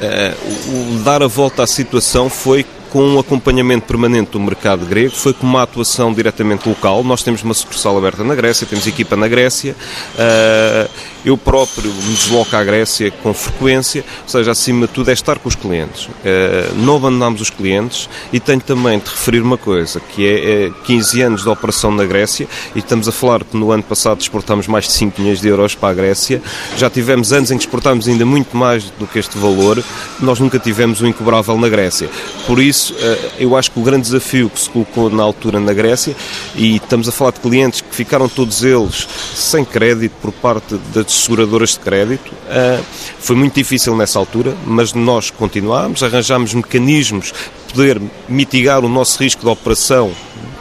Uh, 0.00 0.96
o, 0.98 1.02
dar 1.04 1.22
a 1.22 1.26
volta 1.26 1.62
à 1.62 1.66
situação 1.66 2.30
foi 2.30 2.64
com 2.90 3.02
um 3.02 3.18
acompanhamento 3.18 3.86
permanente 3.86 4.32
do 4.32 4.40
mercado 4.40 4.86
grego, 4.86 5.14
foi 5.14 5.32
com 5.32 5.46
uma 5.46 5.62
atuação 5.62 6.12
diretamente 6.12 6.68
local. 6.68 7.02
Nós 7.04 7.22
temos 7.22 7.42
uma 7.42 7.54
sucursal 7.54 7.96
aberta 7.98 8.24
na 8.24 8.34
Grécia, 8.34 8.66
temos 8.66 8.86
equipa 8.86 9.16
na 9.16 9.28
Grécia. 9.28 9.76
Uh, 10.14 10.90
eu 11.24 11.36
próprio 11.36 11.92
me 11.92 12.14
desloco 12.14 12.54
à 12.54 12.62
Grécia 12.62 13.10
com 13.10 13.34
frequência, 13.34 14.04
ou 14.22 14.28
seja, 14.28 14.52
acima 14.52 14.86
de 14.86 14.92
tudo 14.92 15.10
é 15.10 15.12
estar 15.12 15.38
com 15.38 15.48
os 15.48 15.54
clientes. 15.54 16.06
Uh, 16.06 16.74
não 16.76 16.96
abandonamos 16.96 17.40
os 17.40 17.50
clientes 17.50 18.08
e 18.32 18.38
tenho 18.38 18.60
também 18.60 18.98
de 18.98 19.10
referir 19.10 19.40
uma 19.40 19.58
coisa, 19.58 20.00
que 20.00 20.26
é, 20.26 20.66
é 20.66 20.70
15 20.84 21.22
anos 21.22 21.42
de 21.42 21.48
operação 21.48 21.90
na 21.90 22.04
Grécia 22.04 22.48
e 22.74 22.78
estamos 22.78 23.08
a 23.08 23.12
falar 23.12 23.42
que 23.42 23.56
no 23.56 23.72
ano 23.72 23.82
passado 23.82 24.20
exportámos 24.20 24.66
mais 24.66 24.86
de 24.86 24.92
5 24.92 25.20
milhões 25.20 25.40
de 25.40 25.48
euros 25.48 25.74
para 25.74 25.90
a 25.90 25.94
Grécia. 25.94 26.40
Já 26.76 26.88
tivemos 26.88 27.32
anos 27.32 27.50
em 27.50 27.56
que 27.56 27.64
exportámos 27.64 28.06
ainda 28.08 28.24
muito 28.24 28.56
mais 28.56 28.84
do 28.90 29.06
que 29.06 29.18
este 29.18 29.36
valor. 29.38 29.82
Nós 30.20 30.38
nunca 30.38 30.58
tivemos 30.58 31.00
o 31.00 31.04
um 31.04 31.08
incobrável 31.08 31.58
na 31.58 31.68
Grécia. 31.68 32.08
Por 32.46 32.60
isso, 32.60 32.75
uh, 32.90 32.94
eu 33.38 33.56
acho 33.56 33.70
que 33.70 33.78
o 33.78 33.82
grande 33.82 34.02
desafio 34.02 34.48
que 34.50 34.60
se 34.60 34.70
colocou 34.70 35.10
na 35.10 35.22
altura 35.22 35.60
na 35.60 35.72
Grécia, 35.72 36.14
e 36.54 36.76
estamos 36.76 37.08
a 37.08 37.12
falar 37.12 37.32
de 37.32 37.40
clientes 37.40 37.80
que 37.80 37.94
ficaram 37.94 38.28
todos 38.28 38.62
eles 38.62 39.06
sem 39.34 39.64
crédito 39.64 40.12
por 40.20 40.32
parte 40.32 40.76
das 40.94 41.12
seguradoras 41.12 41.70
de 41.70 41.80
crédito. 41.80 42.30
Uh, 42.30 42.84
foi 43.18 43.36
muito 43.36 43.54
difícil 43.54 43.96
nessa 43.96 44.18
altura, 44.18 44.56
mas 44.66 44.92
nós 44.92 45.30
continuámos, 45.30 46.02
arranjámos 46.02 46.54
mecanismos 46.54 47.32
de 47.66 47.74
poder 47.74 48.00
mitigar 48.28 48.84
o 48.84 48.88
nosso 48.88 49.22
risco 49.22 49.42
de 49.42 49.48
operação 49.48 50.12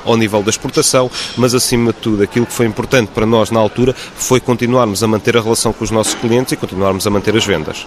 ao 0.05 0.15
nível 0.15 0.43
da 0.43 0.49
exportação, 0.49 1.09
mas 1.35 1.53
acima 1.55 1.91
de 1.91 1.99
tudo, 1.99 2.23
aquilo 2.23 2.45
que 2.45 2.53
foi 2.53 2.65
importante 2.65 3.09
para 3.09 3.25
nós 3.25 3.49
na 3.49 3.59
altura 3.59 3.93
foi 3.93 4.39
continuarmos 4.39 5.03
a 5.03 5.07
manter 5.07 5.35
a 5.35 5.41
relação 5.41 5.73
com 5.73 5.83
os 5.83 5.91
nossos 5.91 6.13
clientes 6.13 6.53
e 6.53 6.55
continuarmos 6.55 7.05
a 7.07 7.09
manter 7.09 7.35
as 7.35 7.45
vendas. 7.45 7.85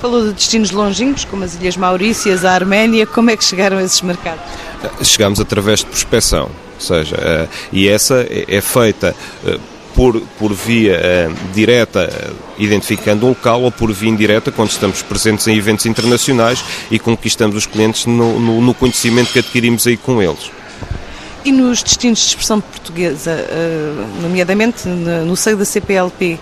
Falou 0.00 0.26
de 0.26 0.34
destinos 0.34 0.70
longínquos, 0.70 1.24
como 1.24 1.44
as 1.44 1.54
Ilhas 1.54 1.76
Maurícias, 1.76 2.44
a 2.44 2.52
Arménia. 2.52 3.06
Como 3.06 3.30
é 3.30 3.36
que 3.36 3.44
chegaram 3.44 3.78
a 3.78 3.82
esses 3.82 4.02
mercados? 4.02 4.44
Chegamos 5.02 5.40
através 5.40 5.80
de 5.80 5.86
prospecção, 5.86 6.50
ou 6.74 6.80
seja, 6.80 7.16
uh, 7.16 7.48
e 7.72 7.88
essa 7.88 8.26
é, 8.28 8.44
é 8.56 8.60
feita 8.60 9.16
uh, 9.44 9.58
por, 9.94 10.20
por 10.38 10.52
via 10.52 11.00
uh, 11.30 11.52
direta, 11.54 12.34
identificando 12.58 13.24
um 13.24 13.30
local, 13.30 13.62
ou 13.62 13.72
por 13.72 13.90
via 13.90 14.10
indireta, 14.10 14.52
quando 14.52 14.70
estamos 14.70 15.00
presentes 15.00 15.46
em 15.48 15.56
eventos 15.56 15.86
internacionais 15.86 16.62
e 16.90 16.98
conquistamos 16.98 17.56
os 17.56 17.64
clientes 17.64 18.04
no, 18.04 18.38
no, 18.38 18.60
no 18.60 18.74
conhecimento 18.74 19.32
que 19.32 19.38
adquirimos 19.38 19.86
aí 19.86 19.96
com 19.96 20.22
eles. 20.22 20.50
E 21.42 21.50
nos 21.50 21.82
destinos 21.82 22.18
de 22.18 22.26
expressão 22.26 22.60
portuguesa, 22.60 23.46
nomeadamente 24.20 24.88
no 24.88 25.36
seio 25.36 25.56
da 25.56 25.64
CPLP, 25.64 26.40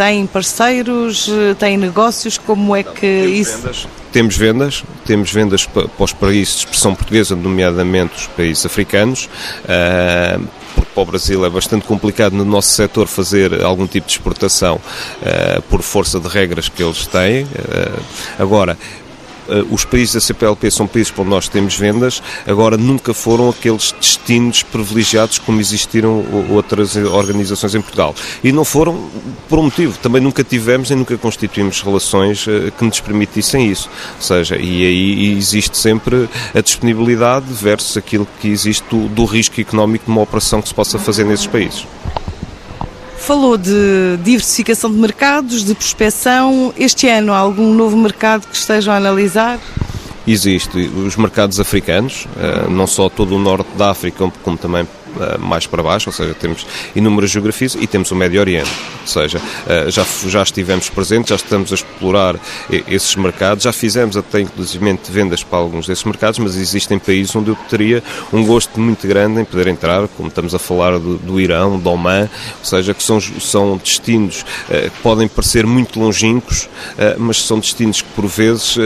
tem 0.00 0.26
parceiros, 0.26 1.28
tem 1.58 1.76
negócios, 1.76 2.38
como 2.38 2.74
é 2.74 2.82
que 2.82 3.06
isso... 3.06 3.58
Vendas, 3.58 3.88
temos 4.10 4.34
vendas, 4.34 4.84
temos 5.04 5.30
vendas 5.30 5.66
para, 5.66 5.86
os 5.98 6.12
países 6.14 6.54
de 6.54 6.60
expressão 6.60 6.94
portuguesa, 6.94 7.36
nomeadamente 7.36 8.14
os 8.16 8.26
países 8.28 8.64
africanos, 8.64 9.28
uh, 9.64 10.42
porque 10.74 10.90
para 10.94 11.02
o 11.02 11.04
Brasil 11.04 11.44
é 11.44 11.50
bastante 11.50 11.84
complicado 11.84 12.32
no 12.32 12.46
nosso 12.46 12.70
setor 12.70 13.08
fazer 13.08 13.62
algum 13.62 13.86
tipo 13.86 14.06
de 14.06 14.14
exportação 14.14 14.76
uh, 14.76 15.60
por 15.68 15.82
força 15.82 16.18
de 16.18 16.28
regras 16.28 16.70
que 16.70 16.82
eles 16.82 17.06
têm. 17.06 17.44
Uh, 17.44 18.02
agora, 18.38 18.78
eh, 18.80 19.09
os 19.70 19.84
países 19.84 20.14
da 20.14 20.20
CPLP 20.20 20.70
são 20.70 20.86
países 20.86 21.10
para 21.10 21.22
onde 21.22 21.30
nós 21.30 21.48
temos 21.48 21.76
vendas, 21.76 22.22
agora 22.46 22.76
nunca 22.76 23.12
foram 23.12 23.48
aqueles 23.48 23.92
destinos 23.92 24.62
privilegiados 24.62 25.38
como 25.38 25.60
existiram 25.60 26.24
outras 26.50 26.96
organizações 26.96 27.74
em 27.74 27.80
Portugal. 27.80 28.14
E 28.42 28.52
não 28.52 28.64
foram 28.64 29.10
por 29.48 29.58
um 29.58 29.64
motivo, 29.64 29.98
também 29.98 30.20
nunca 30.20 30.44
tivemos 30.44 30.90
e 30.90 30.94
nunca 30.94 31.16
constituímos 31.18 31.80
relações 31.82 32.46
eh, 32.48 32.70
que 32.76 32.84
nos 32.84 33.00
permitissem 33.00 33.70
isso. 33.70 33.88
Ou 34.16 34.22
seja, 34.22 34.56
e 34.56 34.84
aí 34.84 35.36
existe 35.36 35.76
sempre 35.76 36.28
a 36.54 36.60
disponibilidade 36.60 37.46
versus 37.50 37.96
aquilo 37.96 38.26
que 38.40 38.48
existe 38.48 38.84
do, 38.88 39.08
do 39.08 39.24
risco 39.24 39.60
económico 39.60 40.04
de 40.04 40.10
uma 40.10 40.22
operação 40.22 40.62
que 40.62 40.68
se 40.68 40.74
possa 40.74 40.98
fazer 40.98 41.24
nesses 41.24 41.46
países. 41.46 41.86
Falou 43.20 43.56
de 43.56 44.16
diversificação 44.24 44.90
de 44.90 44.98
mercados, 44.98 45.64
de 45.64 45.74
prospecção. 45.74 46.72
Este 46.76 47.08
ano 47.08 47.32
há 47.32 47.38
algum 47.38 47.72
novo 47.74 47.96
mercado 47.96 48.46
que 48.46 48.56
estejam 48.56 48.92
a 48.92 48.96
analisar? 48.96 49.58
Existe. 50.26 50.78
Os 50.78 51.16
mercados 51.16 51.60
africanos, 51.60 52.26
eh, 52.38 52.66
não 52.68 52.86
só 52.86 53.08
todo 53.08 53.36
o 53.36 53.38
norte 53.38 53.68
da 53.76 53.90
África, 53.90 54.30
como 54.42 54.56
também 54.56 54.86
mais 55.38 55.66
para 55.66 55.82
baixo, 55.82 56.08
ou 56.08 56.12
seja, 56.12 56.34
temos 56.34 56.66
inúmeras 56.94 57.30
geografias 57.30 57.74
e 57.74 57.86
temos 57.86 58.10
o 58.10 58.16
Médio 58.16 58.40
Oriente, 58.40 58.70
ou 59.00 59.06
seja, 59.06 59.40
eh, 59.66 59.90
já, 59.90 60.04
já 60.26 60.42
estivemos 60.42 60.88
presentes, 60.88 61.30
já 61.30 61.36
estamos 61.36 61.72
a 61.72 61.74
explorar 61.74 62.36
esses 62.88 63.14
mercados, 63.16 63.64
já 63.64 63.72
fizemos 63.72 64.16
até 64.16 64.40
inclusive 64.40 64.98
vendas 65.10 65.42
para 65.42 65.58
alguns 65.58 65.86
desses 65.86 66.04
mercados, 66.04 66.38
mas 66.38 66.56
existem 66.56 66.98
países 66.98 67.34
onde 67.34 67.50
eu 67.50 67.56
teria 67.68 68.02
um 68.32 68.44
gosto 68.44 68.80
muito 68.80 69.06
grande 69.06 69.40
em 69.40 69.44
poder 69.44 69.66
entrar, 69.66 70.08
como 70.08 70.28
estamos 70.28 70.54
a 70.54 70.58
falar 70.58 70.98
do, 70.98 71.18
do 71.18 71.40
Irão, 71.40 71.78
do 71.78 71.90
Oman, 71.90 72.28
ou 72.58 72.64
seja, 72.64 72.94
que 72.94 73.02
são, 73.02 73.20
são 73.20 73.76
destinos 73.76 74.44
eh, 74.68 74.90
que 74.94 75.02
podem 75.02 75.28
parecer 75.28 75.66
muito 75.66 75.98
longínquos, 76.00 76.68
mas 77.18 77.42
são 77.42 77.58
destinos 77.58 78.02
que 78.02 78.08
por 78.10 78.26
vezes 78.26 78.76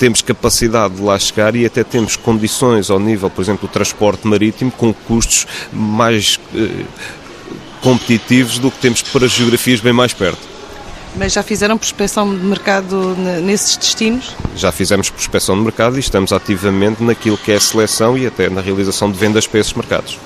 temos 0.00 0.22
capacidade 0.22 0.94
de 0.94 1.02
lá 1.02 1.18
chegar 1.18 1.54
e 1.54 1.66
até 1.66 1.84
temos 1.84 2.16
condições 2.16 2.88
ao 2.88 2.98
nível, 2.98 3.28
por 3.28 3.42
exemplo, 3.42 3.68
do 3.68 3.70
transporte 3.70 4.26
marítimo 4.26 4.70
com 4.70 4.94
custos 4.94 5.46
mais 5.70 6.40
eh, 6.54 6.86
competitivos 7.82 8.58
do 8.58 8.70
que 8.70 8.78
temos 8.78 9.02
para 9.02 9.28
geografias 9.28 9.80
bem 9.80 9.92
mais 9.92 10.14
perto. 10.14 10.40
Mas 11.16 11.34
já 11.34 11.42
fizeram 11.42 11.76
prospecção 11.76 12.34
de 12.34 12.42
mercado 12.42 13.14
nesses 13.42 13.76
destinos? 13.76 14.34
Já 14.56 14.72
fizemos 14.72 15.10
prospecção 15.10 15.54
de 15.54 15.62
mercado 15.62 15.96
e 15.98 16.00
estamos 16.00 16.32
ativamente 16.32 17.02
naquilo 17.02 17.36
que 17.36 17.52
é 17.52 17.56
a 17.56 17.60
seleção 17.60 18.16
e 18.16 18.26
até 18.26 18.48
na 18.48 18.62
realização 18.62 19.10
de 19.12 19.18
vendas 19.18 19.46
para 19.46 19.60
esses 19.60 19.74
mercados. 19.74 20.18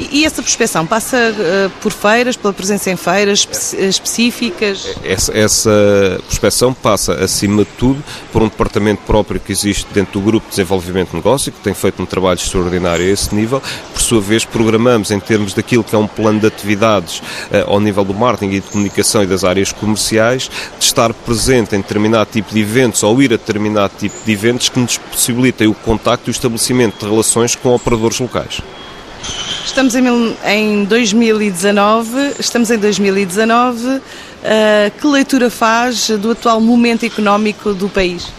E 0.00 0.24
essa 0.24 0.40
prospeção 0.40 0.86
passa 0.86 1.16
uh, 1.16 1.70
por 1.80 1.92
feiras, 1.92 2.36
pela 2.36 2.52
presença 2.52 2.90
em 2.90 2.96
feiras 2.96 3.40
espe 3.40 3.76
específicas? 3.88 4.96
Essa, 5.02 5.36
essa 5.36 6.20
prospeção 6.26 6.72
passa, 6.72 7.14
acima 7.14 7.64
de 7.64 7.70
tudo, 7.76 8.02
por 8.32 8.42
um 8.42 8.48
departamento 8.48 9.02
próprio 9.04 9.40
que 9.40 9.50
existe 9.50 9.86
dentro 9.92 10.20
do 10.20 10.24
Grupo 10.24 10.46
de 10.46 10.50
Desenvolvimento 10.50 11.10
de 11.10 11.16
Negócio, 11.16 11.50
que 11.50 11.60
tem 11.60 11.74
feito 11.74 12.00
um 12.00 12.06
trabalho 12.06 12.38
extraordinário 12.38 13.04
a 13.04 13.08
esse 13.08 13.34
nível. 13.34 13.60
Por 13.92 14.00
sua 14.00 14.20
vez, 14.20 14.44
programamos 14.44 15.10
em 15.10 15.18
termos 15.18 15.52
daquilo 15.52 15.82
que 15.82 15.94
é 15.94 15.98
um 15.98 16.06
plano 16.06 16.38
de 16.38 16.46
atividades 16.46 17.18
uh, 17.18 17.64
ao 17.66 17.80
nível 17.80 18.04
do 18.04 18.14
marketing 18.14 18.52
e 18.54 18.60
de 18.60 18.68
comunicação 18.68 19.24
e 19.24 19.26
das 19.26 19.42
áreas 19.42 19.72
comerciais, 19.72 20.48
de 20.78 20.84
estar 20.84 21.12
presente 21.12 21.74
em 21.74 21.80
determinado 21.80 22.30
tipo 22.30 22.54
de 22.54 22.60
eventos 22.60 23.02
ou 23.02 23.20
ir 23.20 23.32
a 23.32 23.36
determinado 23.36 23.92
tipo 23.98 24.14
de 24.24 24.32
eventos 24.32 24.68
que 24.68 24.78
nos 24.78 24.96
possibilitem 24.96 25.66
o 25.66 25.74
contacto 25.74 26.28
e 26.28 26.30
o 26.30 26.32
estabelecimento 26.32 27.00
de 27.00 27.10
relações 27.10 27.56
com 27.56 27.74
operadores 27.74 28.20
locais. 28.20 28.60
Estamos 29.68 29.94
em, 29.94 30.34
em 30.46 30.84
2019, 30.84 32.36
estamos 32.40 32.70
em 32.70 32.78
2019. 32.78 33.86
Uh, 33.86 34.00
que 34.98 35.06
leitura 35.06 35.50
faz 35.50 36.08
do 36.08 36.30
atual 36.30 36.58
momento 36.58 37.04
económico 37.04 37.74
do 37.74 37.86
país? 37.86 38.32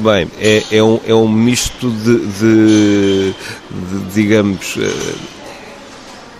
Bem, 0.00 0.28
é, 0.40 0.64
é, 0.72 0.82
um, 0.82 1.00
é 1.06 1.14
um 1.14 1.28
misto 1.28 1.88
de, 1.90 2.26
de, 2.26 3.34
de 3.70 4.12
digamos. 4.12 4.74
Uh, 4.76 5.14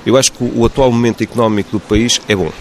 eu 0.05 0.17
acho 0.17 0.33
que 0.33 0.43
o 0.43 0.67
atual 0.67 0.91
momento 0.91 1.23
económico 1.23 1.71
do 1.71 1.81
país 1.81 2.21
é 2.29 2.35
bom, 2.35 2.53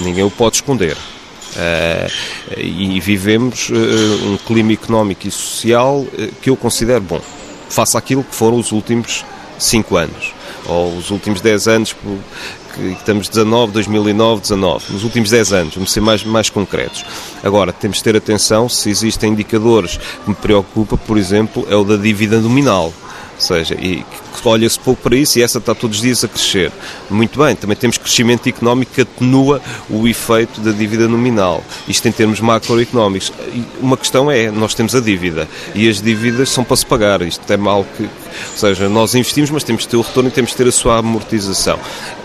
ninguém 0.00 0.24
o 0.24 0.30
pode 0.30 0.56
esconder. 0.56 0.96
Uh, 0.96 2.58
e 2.58 2.98
vivemos 2.98 3.70
uh, 3.70 4.26
um 4.26 4.36
clima 4.36 4.72
económico 4.72 5.28
e 5.28 5.30
social 5.30 6.04
que 6.42 6.50
eu 6.50 6.56
considero 6.56 7.02
bom, 7.02 7.20
face 7.70 7.96
àquilo 7.96 8.24
que 8.24 8.34
foram 8.34 8.58
os 8.58 8.72
últimos 8.72 9.24
cinco 9.56 9.96
anos 9.96 10.39
ou 10.70 10.96
os 10.96 11.10
últimos 11.10 11.40
10 11.40 11.68
anos, 11.68 11.92
que 12.74 12.92
estamos 12.92 13.28
19, 13.28 13.72
2009, 13.72 14.40
19, 14.42 14.92
nos 14.92 15.04
últimos 15.04 15.30
10 15.30 15.52
anos, 15.52 15.74
vamos 15.74 15.92
ser 15.92 16.00
mais, 16.00 16.24
mais 16.24 16.48
concretos. 16.48 17.04
Agora, 17.42 17.72
temos 17.72 17.98
de 17.98 18.04
ter 18.04 18.16
atenção 18.16 18.68
se 18.68 18.88
existem 18.88 19.32
indicadores 19.32 19.96
que 19.96 20.30
me 20.30 20.36
preocupa, 20.36 20.96
por 20.96 21.18
exemplo, 21.18 21.66
é 21.68 21.74
o 21.74 21.84
da 21.84 21.96
dívida 21.96 22.40
nominal. 22.40 22.92
Ou 23.40 23.46
seja, 23.46 23.74
e 23.74 24.04
olha-se 24.44 24.78
pouco 24.78 25.02
para 25.02 25.16
isso 25.16 25.38
e 25.38 25.42
essa 25.42 25.58
está 25.58 25.74
todos 25.74 25.96
os 25.96 26.02
dias 26.02 26.22
a 26.22 26.28
crescer. 26.28 26.70
Muito 27.08 27.38
bem, 27.38 27.56
também 27.56 27.76
temos 27.76 27.96
crescimento 27.96 28.48
económico 28.48 28.92
que 28.94 29.00
atenua 29.00 29.62
o 29.88 30.06
efeito 30.06 30.60
da 30.60 30.72
dívida 30.72 31.08
nominal. 31.08 31.64
Isto 31.88 32.06
em 32.06 32.12
termos 32.12 32.38
macroeconómicos. 32.40 33.32
Uma 33.80 33.96
questão 33.96 34.30
é, 34.30 34.50
nós 34.50 34.74
temos 34.74 34.94
a 34.94 35.00
dívida 35.00 35.48
e 35.74 35.88
as 35.88 36.02
dívidas 36.02 36.50
são 36.50 36.62
para 36.62 36.76
se 36.76 36.84
pagar. 36.84 37.22
Isto 37.22 37.50
é 37.50 37.56
mal 37.56 37.86
que, 37.96 38.02
ou 38.02 38.10
seja, 38.56 38.88
nós 38.90 39.14
investimos, 39.14 39.50
mas 39.50 39.64
temos 39.64 39.82
de 39.82 39.88
ter 39.88 39.96
o 39.96 40.02
retorno 40.02 40.28
e 40.28 40.32
temos 40.32 40.50
de 40.50 40.56
ter 40.58 40.68
a 40.68 40.72
sua 40.72 40.98
amortização. 40.98 41.78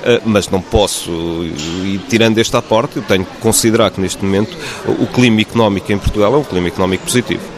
Ah, 0.04 0.22
mas 0.26 0.50
não 0.50 0.62
posso, 0.62 1.10
e 1.12 2.00
tirando 2.10 2.38
esta 2.40 2.58
aporte, 2.58 2.98
eu 2.98 3.04
tenho 3.04 3.24
que 3.24 3.38
considerar 3.38 3.90
que 3.90 4.02
neste 4.02 4.24
momento 4.24 4.56
o 5.00 5.08
clima 5.08 5.42
económico 5.42 5.92
em 5.92 5.98
Portugal 5.98 6.34
é 6.34 6.38
um 6.38 6.44
clima 6.44 6.68
económico 6.68 7.06
positivo. 7.06 7.55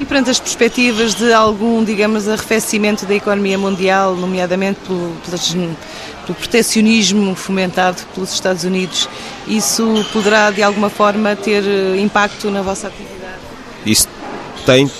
E 0.00 0.04
perante 0.06 0.30
as 0.30 0.40
perspectivas 0.40 1.14
de 1.14 1.30
algum, 1.30 1.84
digamos, 1.84 2.26
arrefecimento 2.26 3.04
da 3.04 3.14
economia 3.14 3.58
mundial, 3.58 4.16
nomeadamente 4.16 4.80
pelo, 4.80 5.14
pelo 6.24 6.34
proteccionismo 6.34 7.36
fomentado 7.36 8.00
pelos 8.14 8.32
Estados 8.32 8.64
Unidos, 8.64 9.06
isso 9.46 10.02
poderá 10.10 10.50
de 10.50 10.62
alguma 10.62 10.88
forma 10.88 11.36
ter 11.36 11.62
eh, 11.62 12.00
impacto 12.00 12.50
na 12.50 12.62
vossa 12.62 12.86
atividade? 12.86 13.40
Isso 13.84 14.08
tem 14.64 14.90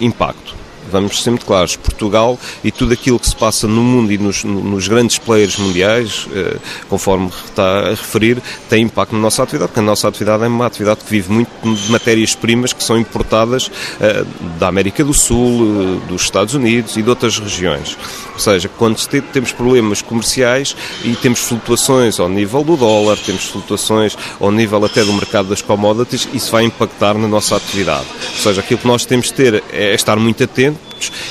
impacto 0.00 0.59
vamos 0.90 1.22
ser 1.22 1.30
muito 1.30 1.46
claros, 1.46 1.76
Portugal 1.76 2.38
e 2.62 2.70
tudo 2.70 2.92
aquilo 2.92 3.18
que 3.18 3.28
se 3.28 3.36
passa 3.36 3.66
no 3.66 3.82
mundo 3.82 4.12
e 4.12 4.18
nos, 4.18 4.44
nos 4.44 4.88
grandes 4.88 5.18
players 5.18 5.56
mundiais, 5.56 6.26
eh, 6.34 6.56
conforme 6.88 7.30
está 7.46 7.88
a 7.88 7.90
referir, 7.90 8.42
tem 8.68 8.84
impacto 8.84 9.14
na 9.14 9.20
nossa 9.20 9.42
atividade, 9.42 9.68
porque 9.68 9.80
a 9.80 9.82
nossa 9.82 10.08
atividade 10.08 10.44
é 10.44 10.48
uma 10.48 10.66
atividade 10.66 11.00
que 11.00 11.10
vive 11.10 11.32
muito 11.32 11.50
de 11.62 11.90
matérias-primas 11.90 12.72
que 12.72 12.82
são 12.82 12.98
importadas 12.98 13.70
eh, 14.00 14.24
da 14.58 14.68
América 14.68 15.04
do 15.04 15.14
Sul, 15.14 16.00
eh, 16.04 16.08
dos 16.08 16.22
Estados 16.22 16.54
Unidos 16.54 16.96
e 16.96 17.02
de 17.02 17.08
outras 17.08 17.38
regiões. 17.38 17.96
Ou 18.34 18.40
seja, 18.40 18.68
quando 18.68 18.96
temos 19.32 19.52
problemas 19.52 20.02
comerciais 20.02 20.74
e 21.04 21.14
temos 21.16 21.40
flutuações 21.40 22.18
ao 22.18 22.28
nível 22.28 22.64
do 22.64 22.76
dólar, 22.76 23.18
temos 23.18 23.44
flutuações 23.44 24.16
ao 24.40 24.50
nível 24.50 24.84
até 24.84 25.04
do 25.04 25.12
mercado 25.12 25.48
das 25.48 25.62
commodities, 25.62 26.28
isso 26.32 26.50
vai 26.50 26.64
impactar 26.64 27.14
na 27.14 27.28
nossa 27.28 27.56
atividade. 27.56 28.06
Ou 28.34 28.42
seja, 28.42 28.60
aquilo 28.60 28.80
que 28.80 28.86
nós 28.86 29.04
temos 29.04 29.26
de 29.26 29.34
ter 29.34 29.62
é 29.72 29.94
estar 29.94 30.16
muito 30.16 30.42
atento 30.42 30.79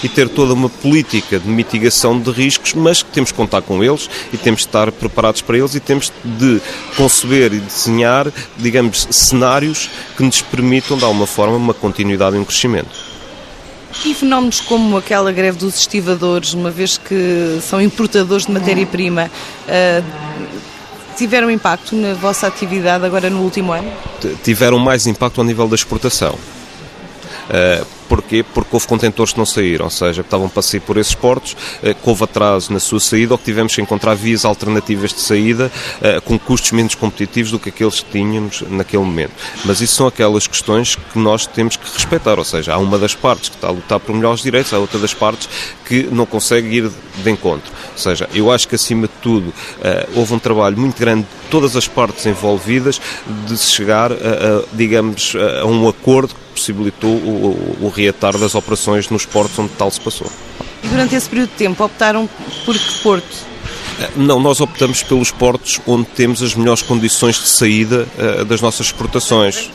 e 0.04 0.10
ter 0.10 0.30
toda 0.30 0.54
uma 0.54 0.70
política 0.70 1.40
de 1.40 1.48
mitigação 1.48 2.20
de 2.20 2.32
riscos, 2.32 2.74
mas 2.74 3.04
que 3.04 3.12
temos 3.12 3.32
que 3.32 3.38
contar 3.38 3.62
com 3.62 3.84
eles 3.84 4.10
e 4.34 4.38
temos 4.38 4.62
de 4.62 4.68
estar 4.68 4.92
preparados 4.92 5.42
para 5.42 5.58
eles 5.58 5.76
e 5.76 5.80
temos 5.80 6.12
de 6.24 6.62
conceber 6.96 7.54
e 7.54 7.60
desenhar, 7.60 8.32
digamos, 8.58 9.08
cenários 9.12 9.90
que 10.18 10.24
nos 10.24 10.42
permitam, 10.42 10.98
de 10.98 11.04
alguma 11.04 11.28
forma, 11.28 11.56
uma 11.56 11.74
continuidade 11.74 12.36
e 12.36 12.40
um 12.40 12.46
crescimento. 12.46 13.10
E 14.06 14.14
fenómenos 14.14 14.62
como 14.62 14.98
aquela 14.98 15.32
greve 15.32 15.58
dos 15.58 15.76
estivadores, 15.76 16.54
uma 16.54 16.70
vez 16.70 16.98
que 16.98 17.60
são 17.62 17.82
importadores 17.82 18.46
de 18.46 18.52
matéria-prima, 18.52 19.30
uh, 19.68 20.40
tiveram 21.18 21.52
impacto 21.52 21.96
na 21.96 22.14
vossa 22.14 22.48
atividade 22.48 23.06
agora 23.06 23.30
no 23.30 23.42
último 23.42 23.74
ano? 23.74 23.92
Tiveram 24.44 24.80
mais 24.80 25.06
impacto 25.06 25.42
ao 25.42 25.46
nível 25.46 25.68
da 25.68 25.76
exportação. 25.76 26.38
Porquê? 28.10 28.44
Porque 28.44 28.70
houve 28.72 28.88
contentores 28.88 29.32
que 29.32 29.38
não 29.38 29.46
saíram, 29.46 29.86
ou 29.86 29.92
seja, 29.92 30.24
que 30.24 30.28
estavam 30.28 30.50
para 30.50 30.64
sair 30.64 30.80
por 30.80 30.98
esses 30.98 31.14
portos, 31.14 31.56
eh, 31.84 31.94
que 31.94 32.10
houve 32.10 32.24
atraso 32.24 32.74
na 32.74 32.80
sua 32.80 33.00
saída 33.00 33.36
ou 33.36 33.38
que 33.38 33.46
tivemos 33.46 33.76
que 33.76 33.82
encontrar 33.82 34.16
vias 34.16 34.44
alternativas 34.44 35.14
de 35.14 35.22
saída 35.22 35.72
eh, 36.02 36.20
com 36.20 36.38
custos 36.40 36.72
menos 36.72 36.96
competitivos 36.96 37.52
do 37.52 37.60
que 37.60 37.70
aqueles 37.70 38.02
que 38.02 38.12
tínhamos 38.12 38.64
naquele 38.68 39.04
momento. 39.04 39.34
Mas 39.64 39.80
isso 39.80 39.96
são 39.96 40.08
aquelas 40.08 40.48
questões 40.48 40.96
que 40.96 41.20
nós 41.20 41.46
temos 41.46 41.78
que 41.78 41.86
respeitar, 41.94 42.40
ou 42.40 42.46
seja, 42.46 42.74
há 42.74 42.78
uma 42.80 42.98
das 42.98 43.14
partes 43.14 43.50
que 43.50 43.56
está 43.56 43.68
a 43.68 43.72
lutar 43.72 44.00
por 44.00 44.16
melhores 44.16 44.42
direitos, 44.42 44.74
há 44.74 44.80
outra 44.80 45.00
das 45.00 45.14
partes 45.14 45.48
que 45.86 46.04
não 46.12 46.26
consegue 46.26 46.78
ir 46.78 46.92
de 47.24 47.30
encontro. 47.30 47.72
Ou 48.00 48.04
seja, 48.04 48.30
eu 48.34 48.50
acho 48.50 48.66
que 48.66 48.76
acima 48.76 49.08
de 49.08 49.14
tudo 49.22 49.54
eh, 49.84 50.08
houve 50.16 50.34
um 50.34 50.40
trabalho 50.40 50.78
muito 50.78 50.98
grande 50.98 51.24
de 51.24 51.50
todas 51.52 51.76
as 51.76 51.86
partes 51.86 52.26
envolvidas 52.26 53.02
de 53.46 53.58
chegar, 53.58 54.12
a, 54.12 54.16
a 54.16 54.64
digamos, 54.72 55.36
a 55.62 55.66
um 55.66 55.88
acordo 55.88 56.34
possibilitou 56.56 57.10
o, 57.10 57.78
o, 57.82 57.86
o 57.88 57.90
reatar 57.90 58.38
das 58.38 58.56
operações 58.56 59.10
nos 59.10 59.26
portos 59.26 59.60
onde 59.60 59.72
tal 59.78 59.92
se 59.92 60.00
passou. 60.00 60.28
E 60.82 60.88
durante 60.88 61.14
esse 61.14 61.30
período 61.30 61.50
de 61.50 61.56
tempo 61.56 61.84
optaram 61.84 62.30
por 62.66 62.74
que 62.74 63.04
porto? 63.04 63.50
Eh, 64.00 64.10
não, 64.16 64.40
nós 64.40 64.62
optamos 64.62 65.04
pelos 65.04 65.30
portos 65.30 65.82
onde 65.86 66.06
temos 66.06 66.42
as 66.42 66.56
melhores 66.56 66.82
condições 66.82 67.36
de 67.36 67.50
saída 67.50 68.08
uh, 68.18 68.46
das 68.46 68.62
nossas 68.62 68.88
exportações. 68.88 69.70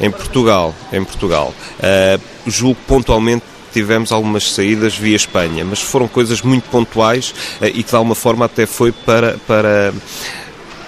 Em 0.00 0.10
Portugal, 0.10 0.74
em 0.92 1.04
Portugal. 1.04 1.54
Uh, 1.78 2.20
julgo 2.50 2.80
pontualmente 2.84 3.44
tivemos 3.74 4.12
algumas 4.12 4.50
saídas 4.52 4.96
via 4.96 5.16
Espanha, 5.16 5.64
mas 5.64 5.80
foram 5.80 6.08
coisas 6.08 6.40
muito 6.40 6.68
pontuais 6.70 7.34
uh, 7.60 7.66
e 7.66 7.82
que 7.82 7.90
de 7.90 7.96
alguma 7.96 8.14
forma 8.14 8.46
até 8.46 8.64
foi 8.66 8.92
para, 8.92 9.36
para, 9.46 9.92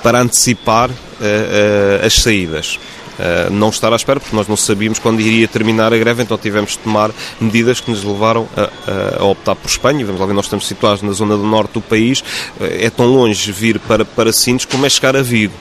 para 0.03 0.21
antecipar 0.21 0.91
as 2.05 2.15
saídas. 2.15 2.79
Uh, 3.17 3.51
não 3.51 3.71
estar 3.71 3.91
à 3.91 3.97
espera, 3.97 4.21
porque 4.21 4.37
nós 4.37 4.47
não 4.47 4.59
sabíamos 4.59 4.99
quando 4.99 5.21
iria 5.21 5.49
terminar 5.49 5.91
a 5.93 5.97
greve, 5.97 6.23
então 6.23 6.37
tivemos 6.37 6.73
de 6.73 6.79
tomar 6.79 7.11
medidas 7.41 7.81
que 7.81 7.91
nos 7.91 8.05
levaram 8.05 8.47
a, 8.55 9.23
a, 9.23 9.25
optar 9.25 9.55
por 9.55 9.69
Espanha. 9.69 10.05
Vamos 10.05 10.21
lá 10.21 10.27
ver, 10.27 10.35
nós 10.35 10.45
estamos 10.45 10.67
situados 10.67 11.01
na 11.01 11.13
zona 11.13 11.35
do 11.35 11.43
norte 11.43 11.73
do 11.73 11.81
país, 11.81 12.23
é 12.61 12.91
tão 12.91 13.07
longe 13.07 13.51
vir 13.51 13.79
para, 13.81 14.05
para 14.05 14.33
Sintes 14.35 14.67
como 14.67 14.85
é 14.85 14.91
chegar 14.91 15.17
a 15.17 15.23
Vigo. 15.23 15.55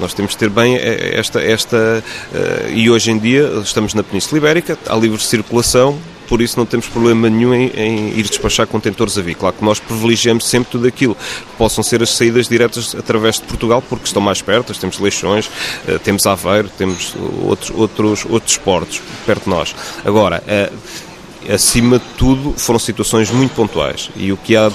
Nós 0.00 0.14
temos 0.14 0.32
de 0.32 0.38
ter 0.38 0.48
bem 0.48 0.76
esta. 0.76 1.40
esta 1.40 1.76
uh, 1.76 2.70
e 2.72 2.88
hoje 2.90 3.10
em 3.10 3.18
dia 3.18 3.50
estamos 3.62 3.92
na 3.92 4.02
Península 4.02 4.38
Ibérica, 4.38 4.78
há 4.88 4.96
livre 4.96 5.22
circulação, 5.22 5.98
por 6.28 6.40
isso 6.40 6.58
não 6.58 6.66
temos 6.66 6.86
problema 6.86 7.28
nenhum 7.28 7.54
em, 7.54 7.68
em, 7.74 8.18
ir 8.18 8.22
despachar 8.22 8.66
contentores 8.66 9.16
a 9.18 9.22
vir. 9.22 9.34
Claro 9.34 9.54
que 9.56 9.64
nós 9.64 9.78
privilegiamos 9.78 10.46
sempre 10.46 10.72
tudo 10.72 10.86
aquilo 10.86 11.14
que 11.14 11.56
possam 11.56 11.82
ser 11.82 12.02
as 12.02 12.10
saídas 12.10 12.48
diretas 12.48 12.94
através 12.94 13.36
de 13.36 13.42
Portugal, 13.42 13.82
porque 13.82 14.06
estão 14.06 14.22
mais 14.22 14.42
perto, 14.42 14.74
temos 14.78 14.98
Leixões, 14.98 15.46
uh, 15.46 15.98
temos 16.00 16.26
Aveiro, 16.26 16.68
temos 16.76 17.14
outros, 17.42 17.70
outros, 17.70 18.26
outros 18.28 18.56
portos 18.56 19.00
perto 19.26 19.44
de 19.44 19.50
nós. 19.50 19.74
Agora, 20.04 20.42
uh, 20.42 21.52
acima 21.52 21.98
de 21.98 22.04
tudo, 22.16 22.54
foram 22.56 22.78
situações 22.78 23.30
muito 23.30 23.54
pontuais. 23.54 24.10
E 24.16 24.32
o 24.32 24.36
que 24.36 24.56
há 24.56 24.70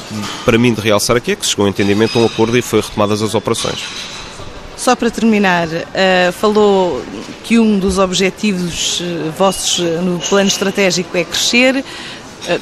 para 0.45 0.57
mim 0.57 0.73
de 0.73 0.81
realçar 0.81 1.15
aqui 1.15 1.31
é 1.31 1.35
que 1.35 1.43
se 1.43 1.51
chegou 1.51 1.65
a 1.65 1.67
um 1.67 1.69
entendimento, 1.69 2.17
a 2.17 2.21
um 2.21 2.25
acordo 2.25 2.57
e 2.57 2.61
foi 2.61 2.81
retomadas 2.81 3.21
as 3.21 3.33
operações. 3.33 3.83
Só 4.79 4.95
para 4.95 5.11
terminar, 5.11 5.67
uh, 5.67 6.31
falou 6.31 7.03
que 7.43 7.59
um 7.59 7.77
dos 7.77 7.97
objetivos 7.97 9.01
uh, 9.01 9.29
vossos 9.37 9.85
eh, 9.85 9.99
no 9.99 10.19
plano 10.19 10.47
estratégico 10.47 11.17
é 11.17 11.25
crescer. 11.25 11.83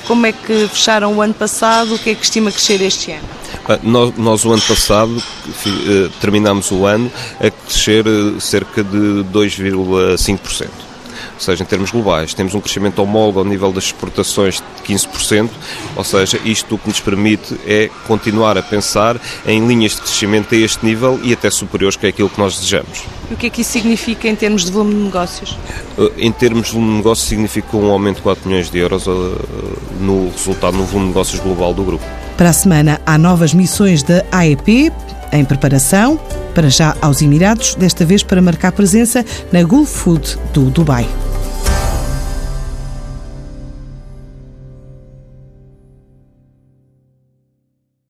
Como 0.08 0.26
é 0.26 0.32
que 0.32 0.68
fecharam 0.70 1.16
o 1.16 1.22
ano 1.22 1.36
passado? 1.36 1.94
O 1.94 2.00
que 2.00 2.10
é 2.10 2.16
que 2.16 2.24
estima 2.24 2.52
crescer 2.52 2.82
este 2.82 3.12
ano? 3.12 3.28
Nós, 3.84 4.18
nós, 4.18 4.44
o 4.46 4.52
ano 4.52 4.62
passado, 4.64 5.24
terminámos 6.20 6.72
o 6.72 6.88
ano 6.88 7.12
a 7.40 7.52
crescer 7.52 8.04
cerca 8.40 8.84
de 8.84 9.24
2,5% 9.32 10.87
ou 11.36 11.40
seja, 11.40 11.64
em 11.64 11.66
termos 11.66 11.92
globais, 11.92 12.34
temos 12.34 12.54
um 12.54 12.62
crescimento 12.62 13.00
homólogo 13.02 13.40
ao 13.40 13.46
nível 13.46 13.72
das 13.72 13.86
exportações 13.86 14.56
de 14.56 14.94
15%, 14.94 15.50
ou 15.96 16.04
seja, 16.04 16.40
isto 16.46 16.76
o 16.76 16.78
que 16.78 16.88
nos 16.88 17.00
permite 17.00 17.60
é 17.66 17.90
continuar 18.08 18.58
a 18.58 18.64
pensar 18.64 19.20
em 19.46 19.66
linhas 19.68 19.94
de 19.94 20.02
crescimento 20.02 20.54
a 20.54 20.58
este 20.58 20.86
nível 20.86 21.20
e 21.24 21.34
até 21.34 21.50
superiores, 21.50 21.96
que 21.96 22.06
é 22.06 22.10
aquilo 22.10 22.30
que 22.30 22.40
nós 22.40 22.56
desejamos. 22.56 23.04
E 23.30 23.34
o 23.34 23.38
que 23.38 23.48
é 23.48 23.50
que 23.50 23.62
isso 23.62 23.72
significa 23.72 24.28
em 24.28 24.36
termos 24.36 24.66
de 24.66 24.72
volume 24.72 24.96
de 24.96 25.02
negócios? 25.02 25.58
Eh, 25.98 26.12
em 26.18 26.32
termos 26.32 26.68
de 26.68 26.74
volume 26.74 26.92
de 26.92 26.98
negócios, 26.98 27.28
significa 27.28 27.76
um 27.76 27.92
aumento 27.92 28.18
de 28.18 28.22
4 28.22 28.48
milhões 28.48 28.70
de 28.70 28.78
euros 28.78 29.08
eh, 29.08 29.12
no 30.00 30.30
resultado 30.30 30.78
no 30.78 30.86
volume 30.86 31.08
de 31.08 31.10
negócios 31.10 31.40
global 31.42 31.74
do 31.74 31.84
grupo. 31.84 32.06
Para 32.38 32.50
a 32.50 32.54
semana, 32.54 33.02
há 33.06 33.18
novas 33.18 33.54
missões 33.54 34.04
da 34.04 34.24
AEP 34.32 34.92
em 35.32 35.46
preparação, 35.46 36.20
para 36.54 36.70
já 36.70 36.96
aos 37.02 37.22
Emirados, 37.22 37.76
desta 37.76 38.06
vez 38.06 38.24
para 38.24 38.42
marcar 38.42 38.72
presença 38.72 39.26
na 39.52 39.64
Gulf 39.64 39.90
Food 39.90 40.38
do 40.54 40.70
Dubai. 40.70 41.08